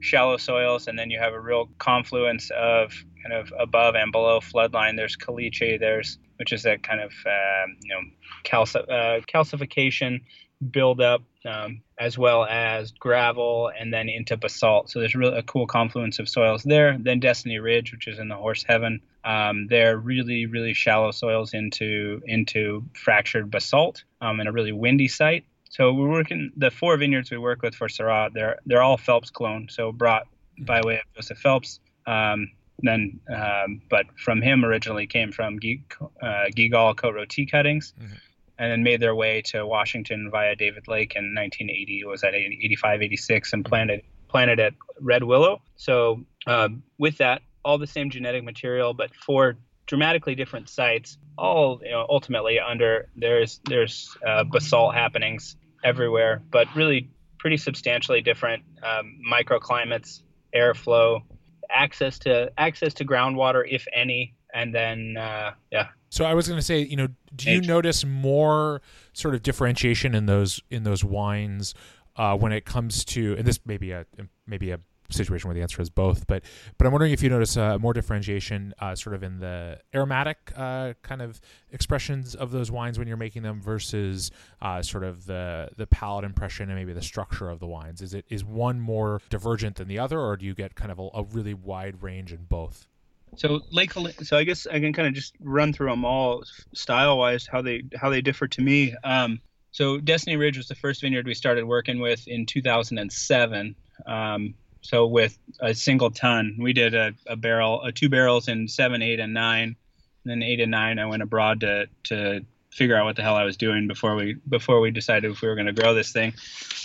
[0.00, 4.40] shallow soils, and then you have a real confluence of kind of above and below
[4.40, 4.96] floodline.
[4.96, 5.78] There's caliche.
[5.78, 8.00] There's which is that kind of um, you know
[8.44, 10.22] calci- uh, calcification
[10.70, 14.90] buildup um, as well as gravel and then into basalt.
[14.90, 16.96] So there's really a cool confluence of soils there.
[16.98, 21.54] Then Destiny Ridge, which is in the Horse Heaven, um, they're really really shallow soils
[21.54, 25.44] into into fractured basalt um, in a really windy site.
[25.70, 28.32] So we're working the four vineyards we work with for Syrah.
[28.32, 30.26] They're they're all Phelps clone, so brought
[30.60, 31.80] by way of Joseph Phelps.
[32.06, 35.82] Um, then, um, but from him originally came from G,
[36.22, 37.92] uh, Guigal Cote Rôtie cuttings.
[38.00, 38.14] Mm-hmm
[38.58, 42.04] and then made their way to Washington via David Lake in 1980.
[42.04, 45.62] Was at 85, 86, and planted planted at Red Willow.
[45.76, 46.68] So uh,
[46.98, 51.18] with that, all the same genetic material, but four dramatically different sites.
[51.36, 58.20] All you know, ultimately under there's there's uh, basalt happenings everywhere, but really pretty substantially
[58.20, 60.22] different um, microclimates
[60.54, 61.22] airflow,
[61.70, 65.88] access to access to groundwater if any, and then uh, yeah.
[66.10, 70.14] So I was going to say, you know, do you notice more sort of differentiation
[70.14, 71.74] in those in those wines
[72.16, 74.06] uh, when it comes to, and this may be a
[74.46, 76.26] maybe a situation where the answer is both.
[76.26, 76.42] But
[76.76, 80.52] but I'm wondering if you notice uh, more differentiation, uh, sort of in the aromatic
[80.56, 81.40] uh, kind of
[81.72, 86.24] expressions of those wines when you're making them versus uh, sort of the the palate
[86.24, 88.02] impression and maybe the structure of the wines.
[88.02, 90.98] Is it is one more divergent than the other, or do you get kind of
[90.98, 92.86] a, a really wide range in both?
[93.36, 96.42] So Lake, so I guess I can kind of just run through them all
[96.74, 98.94] style wise, how they how they differ to me.
[99.04, 103.76] Um, so Destiny Ridge was the first vineyard we started working with in 2007.
[104.06, 108.68] Um, so with a single ton, we did a, a barrel, a two barrels in
[108.68, 109.76] seven, eight, and nine.
[110.24, 113.34] And then eight and nine, I went abroad to to figure out what the hell
[113.34, 116.12] I was doing before we before we decided if we were going to grow this
[116.12, 116.34] thing.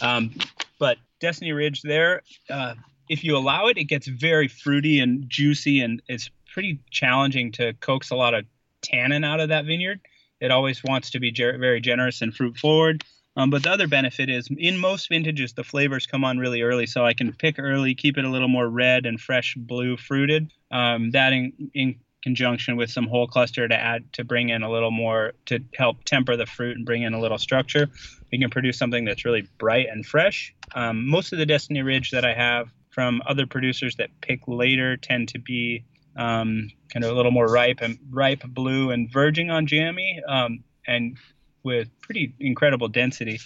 [0.01, 0.34] Um,
[0.79, 2.75] but Destiny Ridge, there, uh,
[3.10, 7.74] if you allow it, it gets very fruity and juicy, and it's pretty challenging to
[7.74, 8.46] coax a lot of
[8.82, 10.02] tannin out of that vineyard.
[10.39, 13.04] It always wants to be ger- very generous and fruit forward.
[13.36, 16.86] Um, but the other benefit is in most vintages, the flavors come on really early,
[16.86, 20.52] so I can pick early, keep it a little more red and fresh blue fruited.
[20.70, 24.72] Um, that in, in conjunction with some whole cluster to add to bring in a
[24.72, 27.89] little more to help temper the fruit and bring in a little structure.
[28.32, 30.54] We can produce something that's really bright and fresh.
[30.74, 34.97] Um, most of the Destiny Ridge that I have from other producers that pick later
[34.97, 35.84] tend to be
[36.15, 40.21] um, kind of a little more ripe and ripe blue and verging on jammy.
[40.27, 41.17] Um, and
[41.63, 43.39] with pretty incredible density.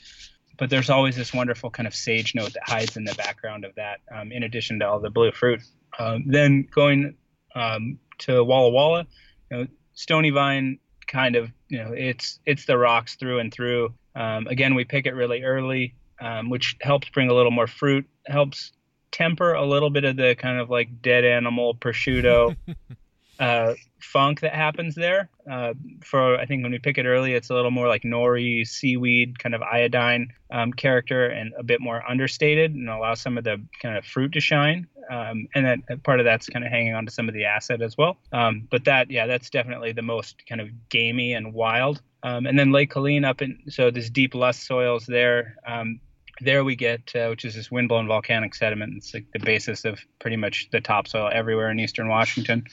[0.57, 3.75] But there's always this wonderful kind of sage note that hides in the background of
[3.75, 5.61] that, um, in addition to all the blue fruit.
[5.99, 7.15] Um, then going
[7.55, 9.05] um, to Walla Walla,
[9.51, 13.93] you know, Stony Vine kind of, you know, it's it's the rocks through and through.
[14.15, 15.93] Um, again, we pick it really early,
[16.45, 18.71] which helps bring a little more fruit, helps
[19.17, 22.55] temper a little bit of the kind of like dead animal prosciutto
[23.39, 25.29] uh, funk that happens there.
[25.49, 28.67] Uh, for I think when we pick it early, it's a little more like nori,
[28.67, 33.43] seaweed, kind of iodine um, character, and a bit more understated, and allow some of
[33.43, 34.87] the kind of fruit to shine.
[35.09, 37.81] Um, and then part of that's kind of hanging on to some of the acid
[37.81, 38.17] as well.
[38.33, 42.01] Um, but that, yeah, that's definitely the most kind of gamey and wild.
[42.23, 45.55] Um, and then Les Collines up in so this deep lush soils there.
[46.39, 48.93] There we get, uh, which is this windblown volcanic sediment.
[48.97, 52.65] It's like the basis of pretty much the topsoil everywhere in eastern Washington,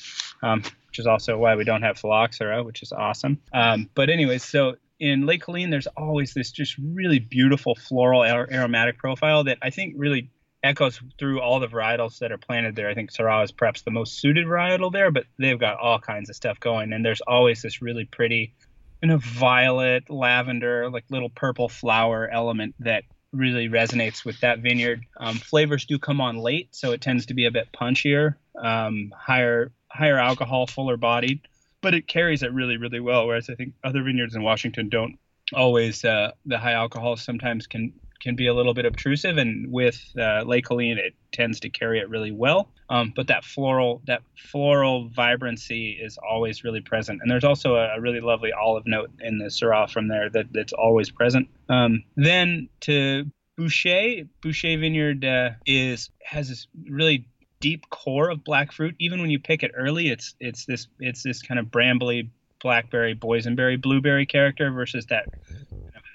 [0.42, 3.40] um, which is also why we don't have phylloxera, which is awesome.
[3.52, 8.98] Um, but anyways, so in Les Collines, there's always this just really beautiful floral aromatic
[8.98, 10.30] profile that I think really
[10.62, 12.88] echoes through all the varietals that are planted there.
[12.88, 16.30] I think Syrah is perhaps the most suited varietal there, but they've got all kinds
[16.30, 18.54] of stuff going, and there's always this really pretty
[19.02, 25.04] kind of violet, lavender, like little purple flower element that really resonates with that vineyard.
[25.16, 29.12] Um, flavors do come on late, so it tends to be a bit punchier, um,
[29.16, 31.40] higher higher alcohol, fuller bodied,
[31.80, 33.26] but it carries it really really well.
[33.26, 35.18] Whereas I think other vineyards in Washington don't
[35.52, 36.04] always.
[36.04, 40.42] Uh, the high alcohol sometimes can can be a little bit obtrusive, and with uh,
[40.46, 42.70] Les Collines, it tends to carry it really well.
[42.90, 47.96] Um, but that floral that floral vibrancy is always really present, and there's also a,
[47.96, 51.48] a really lovely olive note in the Syrah from there that, that's always present.
[51.70, 53.24] Um, then to
[53.58, 57.26] Boushey, Boushey Vineyard uh, is has this really
[57.60, 58.94] deep core of black fruit.
[58.98, 62.28] Even when you pick it early, it's it's this it's this kind of brambly
[62.60, 65.26] blackberry, boysenberry, blueberry character versus that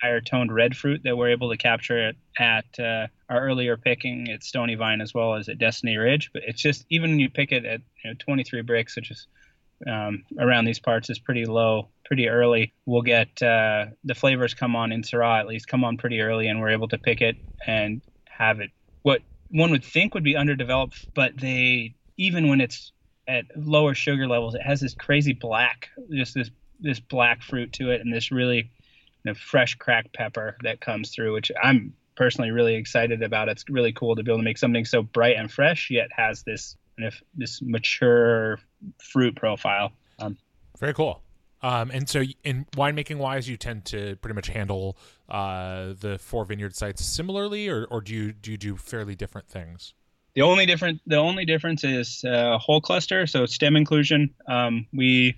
[0.01, 4.43] higher toned red fruit that we're able to capture at uh, our earlier picking at
[4.43, 6.31] Stony Vine as well as at Destiny Ridge.
[6.33, 9.27] But it's just even when you pick it at you know, 23 Brix, which is
[9.88, 12.73] um, around these parts is pretty low, pretty early.
[12.85, 16.47] We'll get uh, the flavors come on in Syrah at least come on pretty early,
[16.47, 18.71] and we're able to pick it and have it.
[19.03, 22.91] What one would think would be underdeveloped, but they even when it's
[23.27, 26.49] at lower sugar levels, it has this crazy black, just this
[26.81, 28.71] this black fruit to it, and this really
[29.23, 33.49] you know, fresh cracked pepper that comes through, which I'm personally really excited about.
[33.49, 36.43] It's really cool to be able to make something so bright and fresh, yet has
[36.43, 38.60] this kind of this mature
[39.01, 39.91] fruit profile.
[40.19, 40.38] Um,
[40.79, 41.21] Very cool.
[41.62, 46.45] Um, and so, in winemaking wise, you tend to pretty much handle uh, the four
[46.45, 49.93] vineyard sites similarly, or, or do you do you do fairly different things?
[50.36, 54.34] The only different the only difference is uh, whole cluster, so stem inclusion.
[54.47, 55.36] Um, we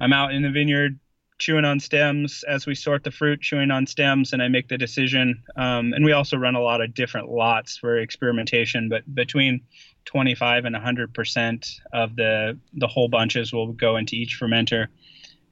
[0.00, 0.98] I'm out in the vineyard
[1.38, 4.78] chewing on stems as we sort the fruit, chewing on stems, and I make the
[4.78, 5.42] decision.
[5.56, 9.60] Um, and we also run a lot of different lots for experimentation, but between
[10.06, 14.86] 25 and 100 percent of the the whole bunches will go into each fermenter,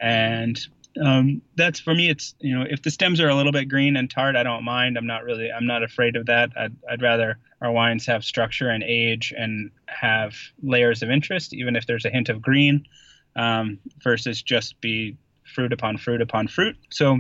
[0.01, 0.59] and
[1.03, 2.09] um, that's for me.
[2.09, 4.64] It's you know if the stems are a little bit green and tart, I don't
[4.64, 4.97] mind.
[4.97, 6.51] I'm not really I'm not afraid of that.
[6.57, 11.77] I'd, I'd rather our wines have structure and age and have layers of interest, even
[11.77, 12.87] if there's a hint of green,
[13.37, 16.76] um, versus just be fruit upon fruit upon fruit.
[16.90, 17.18] So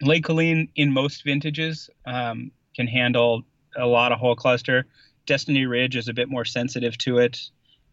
[0.00, 3.42] Les Collines in most vintages um, can handle
[3.76, 4.86] a lot of whole cluster.
[5.26, 7.38] Destiny Ridge is a bit more sensitive to it.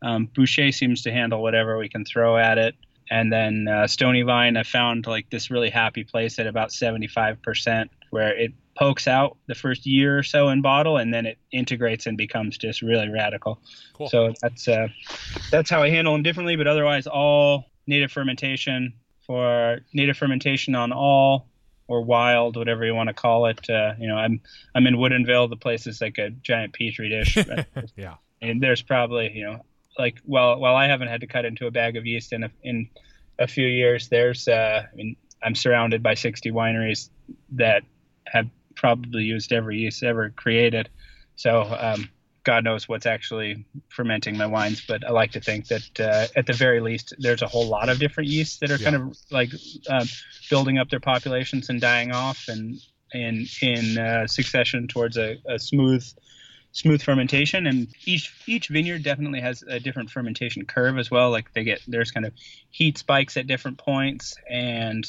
[0.01, 2.75] Um, Boushey seems to handle whatever we can throw at it.
[3.09, 7.89] And then uh, Stony Vine, I found like this really happy place at about 75%,
[8.09, 12.07] where it pokes out the first year or so in bottle, and then it integrates
[12.07, 13.59] and becomes just really radical.
[13.93, 14.09] Cool.
[14.09, 14.87] So that's uh,
[15.51, 16.55] that's how I handle them differently.
[16.55, 18.93] But otherwise, all native fermentation
[19.25, 21.47] for native fermentation on all
[21.87, 23.69] or wild, whatever you want to call it.
[23.69, 24.41] Uh, you know, I'm
[24.73, 25.49] I'm in Woodinville.
[25.49, 27.37] The place is like a giant petri dish.
[27.95, 28.15] yeah.
[28.41, 29.65] And there's probably you know
[29.97, 32.51] like well while I haven't had to cut into a bag of yeast in a,
[32.63, 32.89] in
[33.39, 37.09] a few years, there's uh, I mean I'm surrounded by 60 wineries
[37.51, 37.83] that
[38.25, 40.89] have probably used every yeast ever created.
[41.35, 42.09] So um,
[42.45, 46.45] God knows what's actually fermenting my wines, but I like to think that uh, at
[46.45, 48.91] the very least, there's a whole lot of different yeasts that are yeah.
[48.91, 49.49] kind of like
[49.89, 50.07] um,
[50.49, 52.79] building up their populations and dying off, and
[53.13, 56.05] in in uh, succession towards a, a, smooth
[56.71, 57.65] smooth fermentation.
[57.65, 61.31] And each each vineyard definitely has a different fermentation curve as well.
[61.31, 62.33] Like they get there's kind of
[62.69, 65.03] heat spikes at different points, and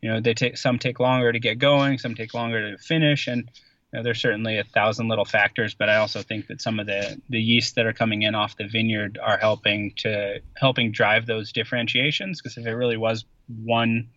[0.00, 3.26] you know they take some take longer to get going, some take longer to finish,
[3.26, 3.50] and
[3.92, 7.20] know, there's certainly a thousand little factors, but I also think that some of the
[7.28, 11.52] the yeasts that are coming in off the vineyard are helping to helping drive those
[11.52, 12.40] differentiations.
[12.40, 13.24] Because if it really was
[13.64, 14.08] one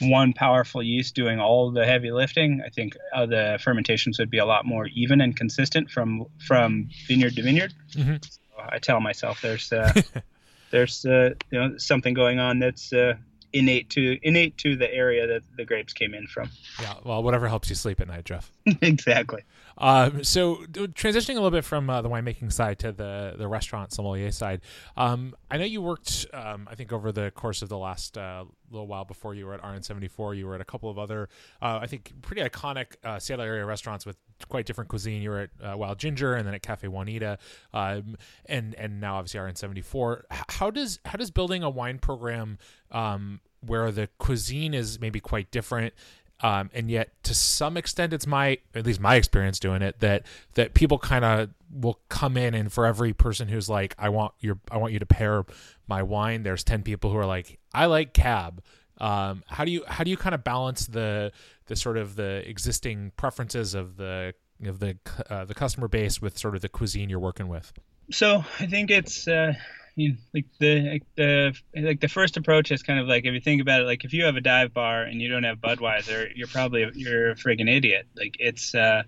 [0.00, 4.38] one powerful yeast doing all the heavy lifting, I think uh, the fermentations would be
[4.38, 7.74] a lot more even and consistent from from vineyard to vineyard.
[7.92, 8.16] Mm-hmm.
[8.22, 9.92] So I tell myself there's uh,
[10.70, 13.14] there's uh, you know something going on that's uh,
[13.52, 16.50] innate to innate to the area that the grapes came in from.
[16.80, 18.50] Yeah, well, whatever helps you sleep at night, Jeff.
[18.82, 19.42] exactly.
[19.78, 23.92] Um, so transitioning a little bit from uh, the winemaking side to the the restaurant
[23.92, 24.60] sommelier side,
[24.96, 26.26] um, I know you worked.
[26.32, 29.54] Um, I think over the course of the last uh, little while before you were
[29.54, 31.28] at RN74, you were at a couple of other,
[31.60, 34.16] uh, I think, pretty iconic uh, Seattle area restaurants with
[34.48, 35.22] quite different cuisine.
[35.22, 37.38] You were at uh, Wild Ginger and then at Cafe Juanita,
[37.72, 40.22] um, and and now obviously RN74.
[40.30, 42.58] How does how does building a wine program
[42.90, 45.94] um, where the cuisine is maybe quite different
[46.42, 50.24] um, and yet to some extent it's my at least my experience doing it that
[50.54, 54.32] that people kind of will come in and for every person who's like i want
[54.40, 55.44] your i want you to pair
[55.86, 58.62] my wine there's 10 people who are like i like cab.
[58.98, 61.32] Um, how do you how do you kind of balance the
[61.66, 64.96] the sort of the existing preferences of the of the
[65.28, 67.72] uh, the customer base with sort of the cuisine you're working with?
[68.10, 69.54] So i think it's uh
[69.94, 73.60] you, like the the like the first approach is kind of like if you think
[73.60, 76.48] about it, like if you have a dive bar and you don't have Budweiser, you're
[76.48, 78.06] probably you're a friggin' idiot.
[78.16, 79.02] Like it's uh,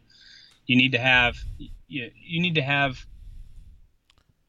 [0.66, 3.04] you need to have you, you need to have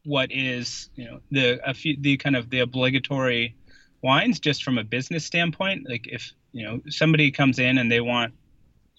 [0.03, 3.55] what is you know the a few the kind of the obligatory
[4.01, 5.89] wines just from a business standpoint.
[5.89, 8.33] Like if you know somebody comes in and they want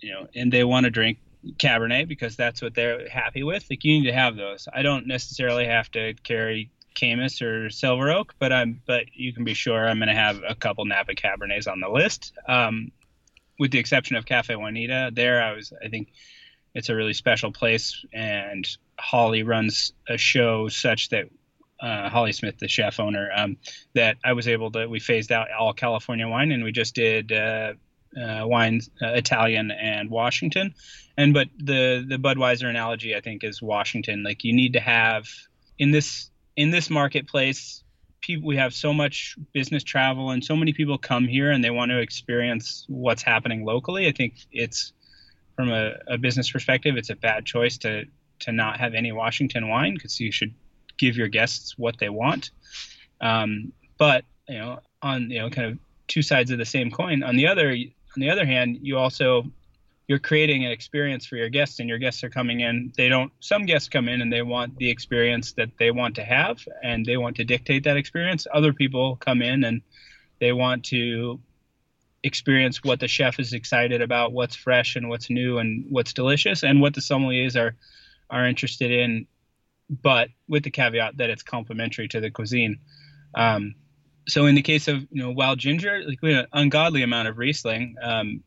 [0.01, 1.19] you know and they want to drink
[1.59, 3.67] Cabernet because that's what they're happy with.
[3.69, 4.69] Like you need to have those.
[4.73, 9.45] I don't necessarily have to carry Caymus or Silver Oak, but I'm but you can
[9.45, 12.33] be sure I'm going to have a couple Napa Cabernets on the list.
[12.49, 12.91] Um,
[13.59, 16.09] with the exception of Cafe Juanita, there I was I think
[16.75, 18.67] it's a really special place, and
[18.99, 21.29] Holly runs a show such that
[21.81, 23.59] uh, Holly Smith, the chef owner, um,
[23.95, 27.31] that I was able to we phased out all California wine and we just did.
[27.33, 27.75] Uh,
[28.17, 30.75] uh, wines, uh, Italian and Washington,
[31.19, 34.23] and but the the Budweiser analogy I think is Washington.
[34.23, 35.29] Like you need to have
[35.79, 37.83] in this in this marketplace,
[38.21, 41.71] people we have so much business travel and so many people come here and they
[41.71, 44.09] want to experience what's happening locally.
[44.09, 44.93] I think it's
[45.55, 48.05] from a, a business perspective, it's a bad choice to
[48.41, 50.55] to not have any Washington wine because you should
[50.99, 52.51] give your guests what they want.
[53.21, 57.23] Um, but you know, on you know, kind of two sides of the same coin.
[57.23, 59.51] On the other on the other hand, you also
[60.09, 62.93] you're creating an experience for your guests and your guests are coming in.
[62.97, 66.25] They don't some guests come in and they want the experience that they want to
[66.25, 68.47] have and they want to dictate that experience.
[68.53, 69.83] Other people come in and
[70.41, 71.41] they want to
[72.23, 76.63] experience what the chef is excited about what's fresh and what's new and what's delicious
[76.63, 77.77] and what the sommeliers are
[78.31, 79.27] are interested in
[79.89, 82.79] but with the caveat that it's complementary to the cuisine.
[83.35, 83.75] Um,
[84.29, 87.29] so in the case of you know wild ginger like we have an ungodly amount
[87.29, 88.43] of riesling um,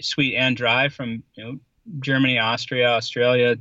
[0.00, 1.58] sweet and dry from you know
[2.00, 3.56] Germany, Austria, Australia,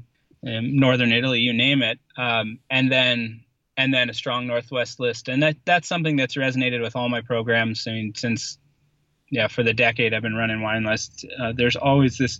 [0.45, 3.41] um, northern Italy, you name it, um, and then
[3.77, 7.21] and then a strong Northwest list, and that that's something that's resonated with all my
[7.21, 7.87] programs.
[7.87, 8.57] I mean, since
[9.29, 12.39] yeah, for the decade I've been running wine lists, uh, there's always this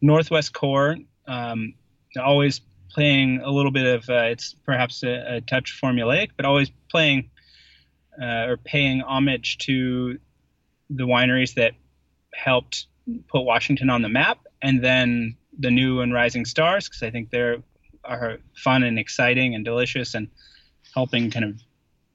[0.00, 1.74] Northwest core, um,
[2.22, 6.70] always playing a little bit of, uh, it's perhaps a, a, touch formulaic, but always
[6.90, 7.30] playing
[8.20, 10.18] uh, or paying homage to
[10.88, 11.72] the wineries that
[12.34, 12.86] helped
[13.28, 17.30] put Washington on the map, and then the new and rising stars, because I think
[17.30, 17.58] they're
[18.04, 20.28] are fun and exciting and delicious and
[20.94, 21.60] helping kind of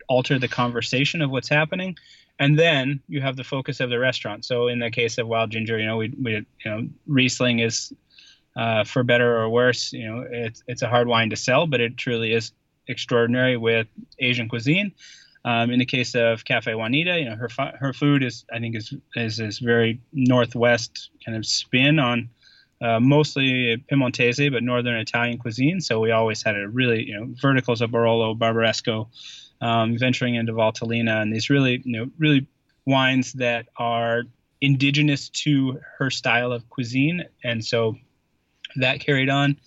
[0.08, 1.98] alter the conversation of what's happening
[2.42, 4.46] and then you have the focus of the restaurant.
[4.46, 7.94] So in the case of Wild Ginger, you know, we, we you know, Riesling is
[8.56, 11.82] uh, for better or worse, you know, it's it's a hard wine to sell, but
[11.82, 12.52] it truly is
[12.88, 13.86] extraordinary with
[14.18, 14.92] Asian cuisine.
[15.44, 18.76] Um, in the case of Cafe Juanita, you know, her her food is I think
[18.76, 22.30] is is this very northwest kind of spin on
[22.82, 25.82] uh, mostly Piemontese, but northern Italian cuisine.
[25.82, 29.08] So we always had a really you know verticals of Barolo, Barbaresco,
[29.62, 32.48] um, venturing into Valtellina, and these really, you know, really
[32.86, 34.24] wines that are
[34.60, 37.96] indigenous to her style of cuisine, and so
[38.76, 39.58] that carried on.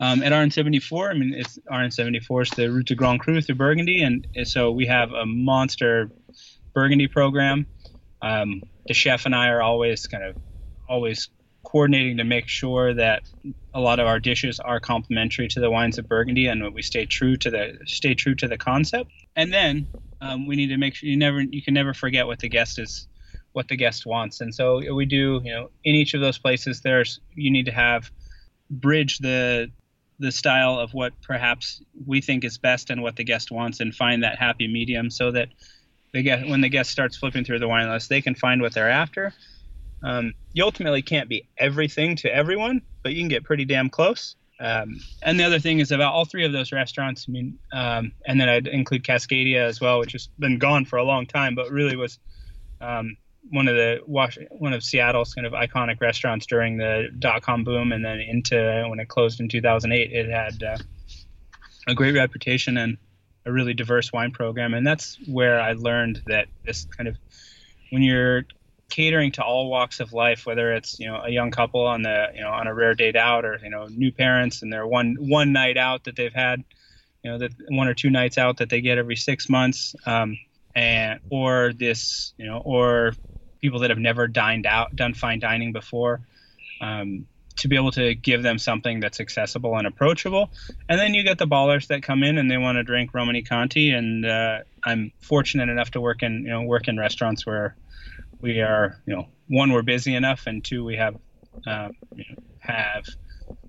[0.00, 4.02] Um, at RN74, I mean, it's RN74 is the route to Grand Cru through Burgundy,
[4.02, 6.08] and so we have a monster
[6.72, 7.66] Burgundy program.
[8.22, 10.36] Um, the chef and I are always kind of
[10.88, 11.28] always
[11.64, 13.22] coordinating to make sure that
[13.74, 17.04] a lot of our dishes are complementary to the wines of Burgundy and we stay
[17.04, 19.10] true to the stay true to the concept.
[19.36, 19.86] And then
[20.20, 22.78] um, we need to make sure you never you can never forget what the guest
[22.78, 23.06] is
[23.52, 24.40] what the guest wants.
[24.40, 27.72] And so we do you know in each of those places there's you need to
[27.72, 28.10] have
[28.70, 29.70] bridge the
[30.18, 33.94] the style of what perhaps we think is best and what the guest wants and
[33.94, 35.48] find that happy medium so that
[36.12, 38.72] the guest when the guest starts flipping through the wine list they can find what
[38.72, 39.32] they're after
[40.02, 44.36] um, you ultimately can't be everything to everyone, but you can get pretty damn close.
[44.60, 47.26] Um, and the other thing is about all three of those restaurants.
[47.28, 50.96] I mean, um, and then I'd include Cascadia as well, which has been gone for
[50.96, 52.18] a long time, but really was
[52.80, 53.16] um,
[53.50, 57.92] one of the one of Seattle's kind of iconic restaurants during the dot com boom,
[57.92, 60.78] and then into when it closed in 2008, it had uh,
[61.86, 62.98] a great reputation and
[63.46, 67.16] a really diverse wine program, and that's where I learned that this kind of
[67.90, 68.44] when you're
[68.90, 72.26] catering to all walks of life, whether it's you know a young couple on the
[72.34, 75.16] you know on a rare date out, or you know new parents and their one
[75.18, 76.64] one night out that they've had,
[77.22, 80.36] you know that one or two nights out that they get every six months, um,
[80.74, 83.12] and or this you know or
[83.60, 86.20] people that have never dined out done fine dining before.
[86.80, 90.50] Um, to be able to give them something that's accessible and approachable.
[90.88, 93.90] And then you get the ballers that come in and they want to drink Romanée-Conti.
[93.90, 97.76] And uh, I'm fortunate enough to work in you know work in restaurants where
[98.40, 101.16] we are, you know, one, we're busy enough, and two, we have
[101.66, 103.04] uh, you know, have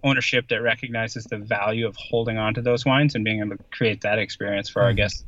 [0.03, 3.63] ownership that recognizes the value of holding on to those wines and being able to
[3.71, 4.87] create that experience for mm-hmm.
[4.87, 5.23] our guests.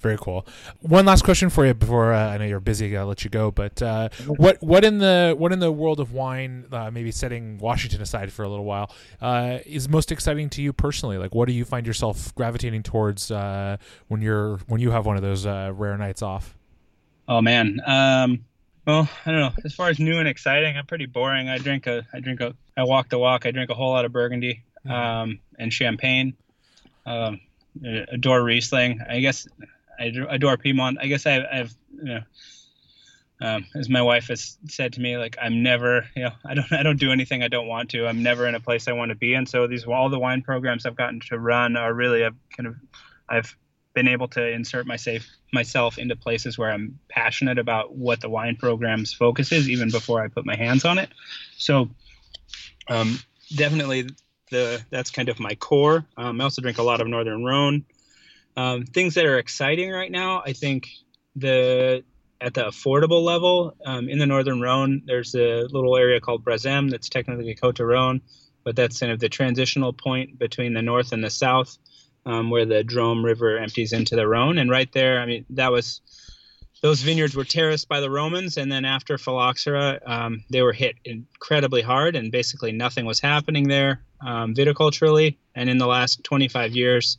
[0.00, 0.46] Very cool.
[0.80, 2.96] One last question for you before uh, I know you're busy.
[2.96, 3.50] I'll let you go.
[3.50, 7.58] But uh, what what in the what in the world of wine, uh, maybe setting
[7.58, 8.90] Washington aside for a little while,
[9.20, 11.18] uh, is most exciting to you personally?
[11.18, 13.76] Like, what do you find yourself gravitating towards uh,
[14.08, 16.56] when you're when you have one of those uh, rare nights off?
[17.28, 17.80] Oh man.
[17.86, 18.44] Um,
[18.86, 19.52] well, I don't know.
[19.64, 21.48] As far as new and exciting, I'm pretty boring.
[21.48, 23.46] I drink a, I drink a, I walk the walk.
[23.46, 24.90] I drink a whole lot of Burgundy mm-hmm.
[24.90, 26.34] um, and champagne.
[27.06, 27.40] Um,
[28.12, 29.00] adore Riesling.
[29.08, 29.46] I guess
[29.98, 30.98] I adore Piedmont.
[31.00, 32.22] I guess I, have you know,
[33.42, 36.72] um, as my wife has said to me, like I'm never, you know, I don't,
[36.72, 38.06] I don't do anything I don't want to.
[38.06, 39.46] I'm never in a place I want to be in.
[39.46, 42.76] So these, all the wine programs I've gotten to run are really, a kind of,
[43.28, 43.56] I've
[43.94, 48.56] been able to insert myself myself into places where I'm passionate about what the wine
[48.56, 51.10] program's focus is, even before I put my hands on it.
[51.56, 51.90] So,
[52.88, 53.18] um,
[53.54, 54.08] definitely
[54.50, 56.06] the that's kind of my core.
[56.16, 57.84] Um, I also drink a lot of Northern Rhone.
[58.56, 60.88] Um, things that are exciting right now, I think
[61.36, 62.04] the
[62.40, 66.90] at the affordable level um, in the Northern Rhone, there's a little area called Brézème
[66.90, 68.22] that's technically Côtes Rhone,
[68.64, 71.76] but that's kind of the transitional point between the north and the south
[72.26, 74.58] um, where the Drôme River empties into the Rhone.
[74.58, 76.00] And right there, I mean, that was
[76.82, 80.96] those vineyards were terraced by the Romans, and then after phylloxera, um, they were hit
[81.04, 85.36] incredibly hard, and basically nothing was happening there um, viticulturally.
[85.54, 87.18] And in the last 25 years,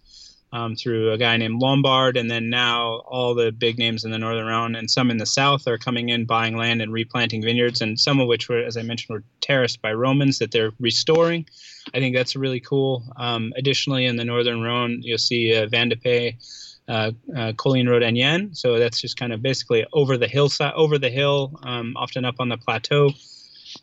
[0.54, 4.18] um, through a guy named Lombard, and then now all the big names in the
[4.18, 7.82] northern Rhone and some in the south are coming in, buying land and replanting vineyards,
[7.82, 11.48] and some of which were, as I mentioned, were terraced by Romans that they're restoring.
[11.94, 13.04] I think that's really cool.
[13.16, 17.90] Um, additionally, in the northern Rhone, you'll see uh, Vin de Pays, uh, uh, Collines
[17.90, 18.56] Rhodanienne.
[18.56, 22.36] So that's just kind of basically over the hillside, over the hill, um, often up
[22.40, 23.12] on the plateau.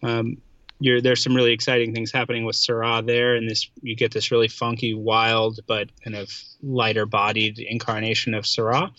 [0.03, 0.38] Um,
[0.80, 4.49] there's some really exciting things happening with Syrah there, and this you get this really
[4.49, 6.30] funky, wild, but kind of
[6.62, 8.90] lighter bodied incarnation of Syrah.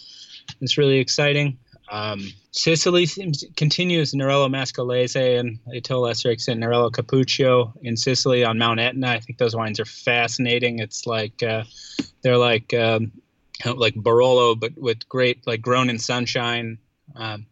[0.62, 1.58] It's really exciting.
[1.92, 8.58] Um, Sicily seems, continues Nerello Mascalese and Aetola Estrix and Nerello Cappuccio in Sicily on
[8.58, 9.08] Mount Etna.
[9.08, 10.80] I think those wines are fascinating.
[10.80, 11.64] It's like uh,
[12.22, 13.12] they're like um,
[13.76, 16.78] like Barolo, but with great like grown in sunshine,
[17.16, 17.46] um,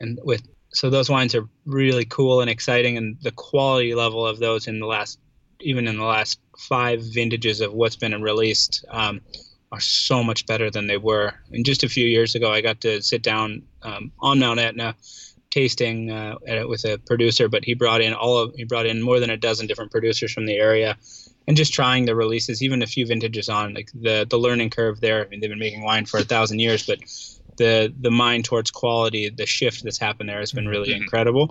[0.00, 2.96] and with so those wines are really cool and exciting.
[2.96, 5.18] And the quality level of those in the last
[5.60, 9.20] even in the last five vintages of what's been released um,
[9.72, 11.34] are so much better than they were.
[11.50, 14.94] And just a few years ago, I got to sit down um, on Mount Etna
[15.50, 16.36] tasting uh,
[16.66, 19.36] with a producer, but he brought in all of he brought in more than a
[19.36, 20.96] dozen different producers from the area,
[21.48, 23.72] and just trying the releases, even a few vintages on.
[23.72, 25.24] Like the the learning curve there.
[25.24, 26.98] I mean, they've been making wine for a thousand years, but
[27.56, 31.02] the the mind towards quality, the shift that's happened there has been really mm-hmm.
[31.02, 31.50] incredible.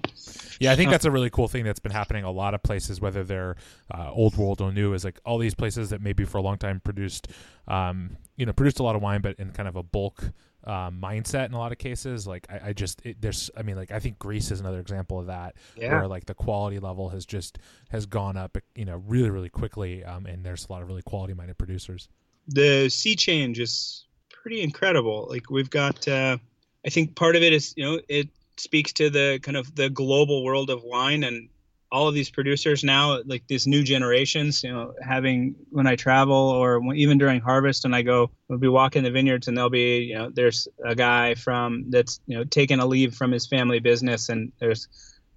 [0.59, 3.01] Yeah, I think that's a really cool thing that's been happening a lot of places,
[3.01, 3.55] whether they're
[3.93, 6.59] uh, old world or new, is like all these places that maybe for a long
[6.59, 7.27] time produced,
[7.67, 10.31] um, you know, produced a lot of wine, but in kind of a bulk
[10.67, 12.27] um, mindset in a lot of cases.
[12.27, 15.19] Like I, I just it, there's, I mean, like I think Greece is another example
[15.19, 15.93] of that, yeah.
[15.93, 17.57] where like the quality level has just
[17.89, 21.01] has gone up, you know, really really quickly, um, and there's a lot of really
[21.01, 22.09] quality minded producers.
[22.47, 25.27] The sea change is pretty incredible.
[25.29, 26.37] Like we've got, uh,
[26.85, 29.89] I think part of it is you know it speaks to the kind of the
[29.89, 31.49] global world of wine and
[31.91, 34.63] all of these producers now, like these new generations.
[34.63, 38.67] You know, having when I travel or even during harvest, and I go, we'll be
[38.67, 42.43] walking the vineyards, and there'll be you know there's a guy from that's you know
[42.43, 44.87] taking a leave from his family business, and there's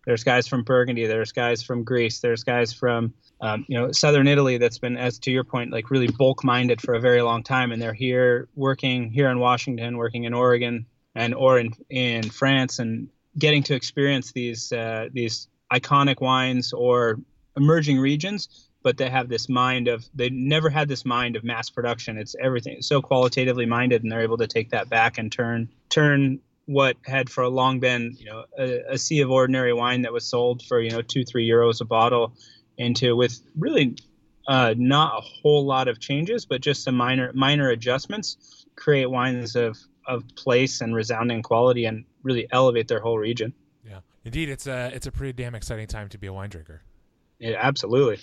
[0.07, 4.26] there's guys from Burgundy, there's guys from Greece, there's guys from um, you know southern
[4.26, 7.42] Italy that's been, as to your point, like really bulk minded for a very long
[7.42, 12.28] time, and they're here working here in Washington, working in Oregon, and or in in
[12.28, 17.18] France, and getting to experience these uh, these iconic wines or
[17.56, 18.66] emerging regions.
[18.82, 22.16] But they have this mind of they never had this mind of mass production.
[22.16, 25.68] It's everything it's so qualitatively minded, and they're able to take that back and turn
[25.90, 26.40] turn
[26.70, 30.12] what had for a long been you know a, a, sea of ordinary wine that
[30.12, 32.32] was sold for you know two three euros a bottle
[32.78, 33.96] into with really
[34.46, 39.56] uh, not a whole lot of changes but just some minor minor adjustments create wines
[39.56, 43.52] of of place and resounding quality and really elevate their whole region
[44.24, 46.82] indeed it's a it's a pretty damn exciting time to be a wine drinker
[47.38, 48.18] yeah absolutely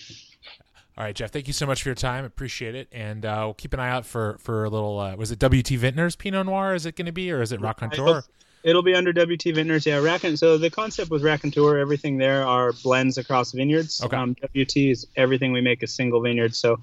[0.98, 1.30] all right, Jeff.
[1.30, 2.26] Thank you so much for your time.
[2.26, 5.00] Appreciate it, and uh, we'll keep an eye out for for a little.
[5.00, 6.74] Uh, was it WT Vintners Pinot Noir?
[6.74, 8.24] Is it going to be, or is it Raconteur?
[8.64, 9.86] It'll be under WT Vintners.
[9.86, 10.22] Yeah, Rack.
[10.38, 14.04] So the concept with Raconteur, everything there are blends across vineyards.
[14.04, 14.18] Okay.
[14.18, 16.56] Um, WT is everything we make a single vineyard.
[16.56, 16.80] So,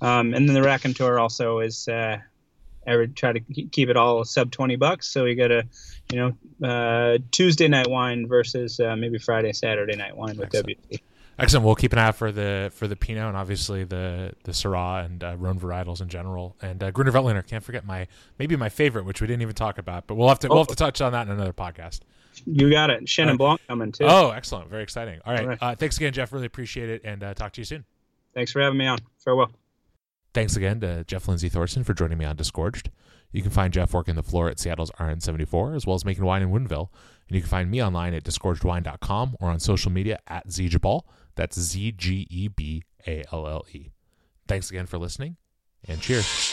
[0.00, 1.86] um, and then the Raconteur also is.
[1.86, 2.18] Uh,
[2.86, 5.08] I would try to keep it all sub twenty bucks.
[5.08, 5.64] So you got a,
[6.10, 10.78] you know, uh, Tuesday night wine versus uh, maybe Friday, Saturday night wine with Excellent.
[10.90, 11.00] WT.
[11.38, 11.64] Excellent.
[11.64, 15.04] We'll keep an eye out for the for the Pinot and obviously the the Syrah
[15.04, 16.56] and uh, Rhone varietals in general.
[16.60, 18.06] And uh, Gruner Veltliner, can't forget my
[18.38, 20.50] maybe my favorite, which we didn't even talk about, but we'll have to oh.
[20.50, 22.00] we'll have to touch on that in another podcast.
[22.46, 23.18] You got it.
[23.18, 23.38] Right.
[23.38, 24.04] Blanc coming too.
[24.06, 24.68] Oh, excellent.
[24.68, 25.20] Very exciting.
[25.24, 25.42] All right.
[25.42, 25.58] All right.
[25.60, 26.32] Uh, thanks again, Jeff.
[26.32, 27.84] Really appreciate it, and uh, talk to you soon.
[28.34, 28.98] Thanks for having me on.
[29.18, 29.52] Farewell.
[30.34, 32.90] Thanks again to Jeff Lindsay Thorsen for joining me on Disgorged.
[33.32, 36.42] You can find Jeff working the floor at Seattle's RN74, as well as making wine
[36.42, 36.88] in Woodinville.
[37.28, 41.02] And you can find me online at disgorgedwine.com or on social media at Zgeballe.
[41.34, 43.90] That's Z G E B A L L E.
[44.46, 45.36] Thanks again for listening,
[45.88, 46.51] and cheers.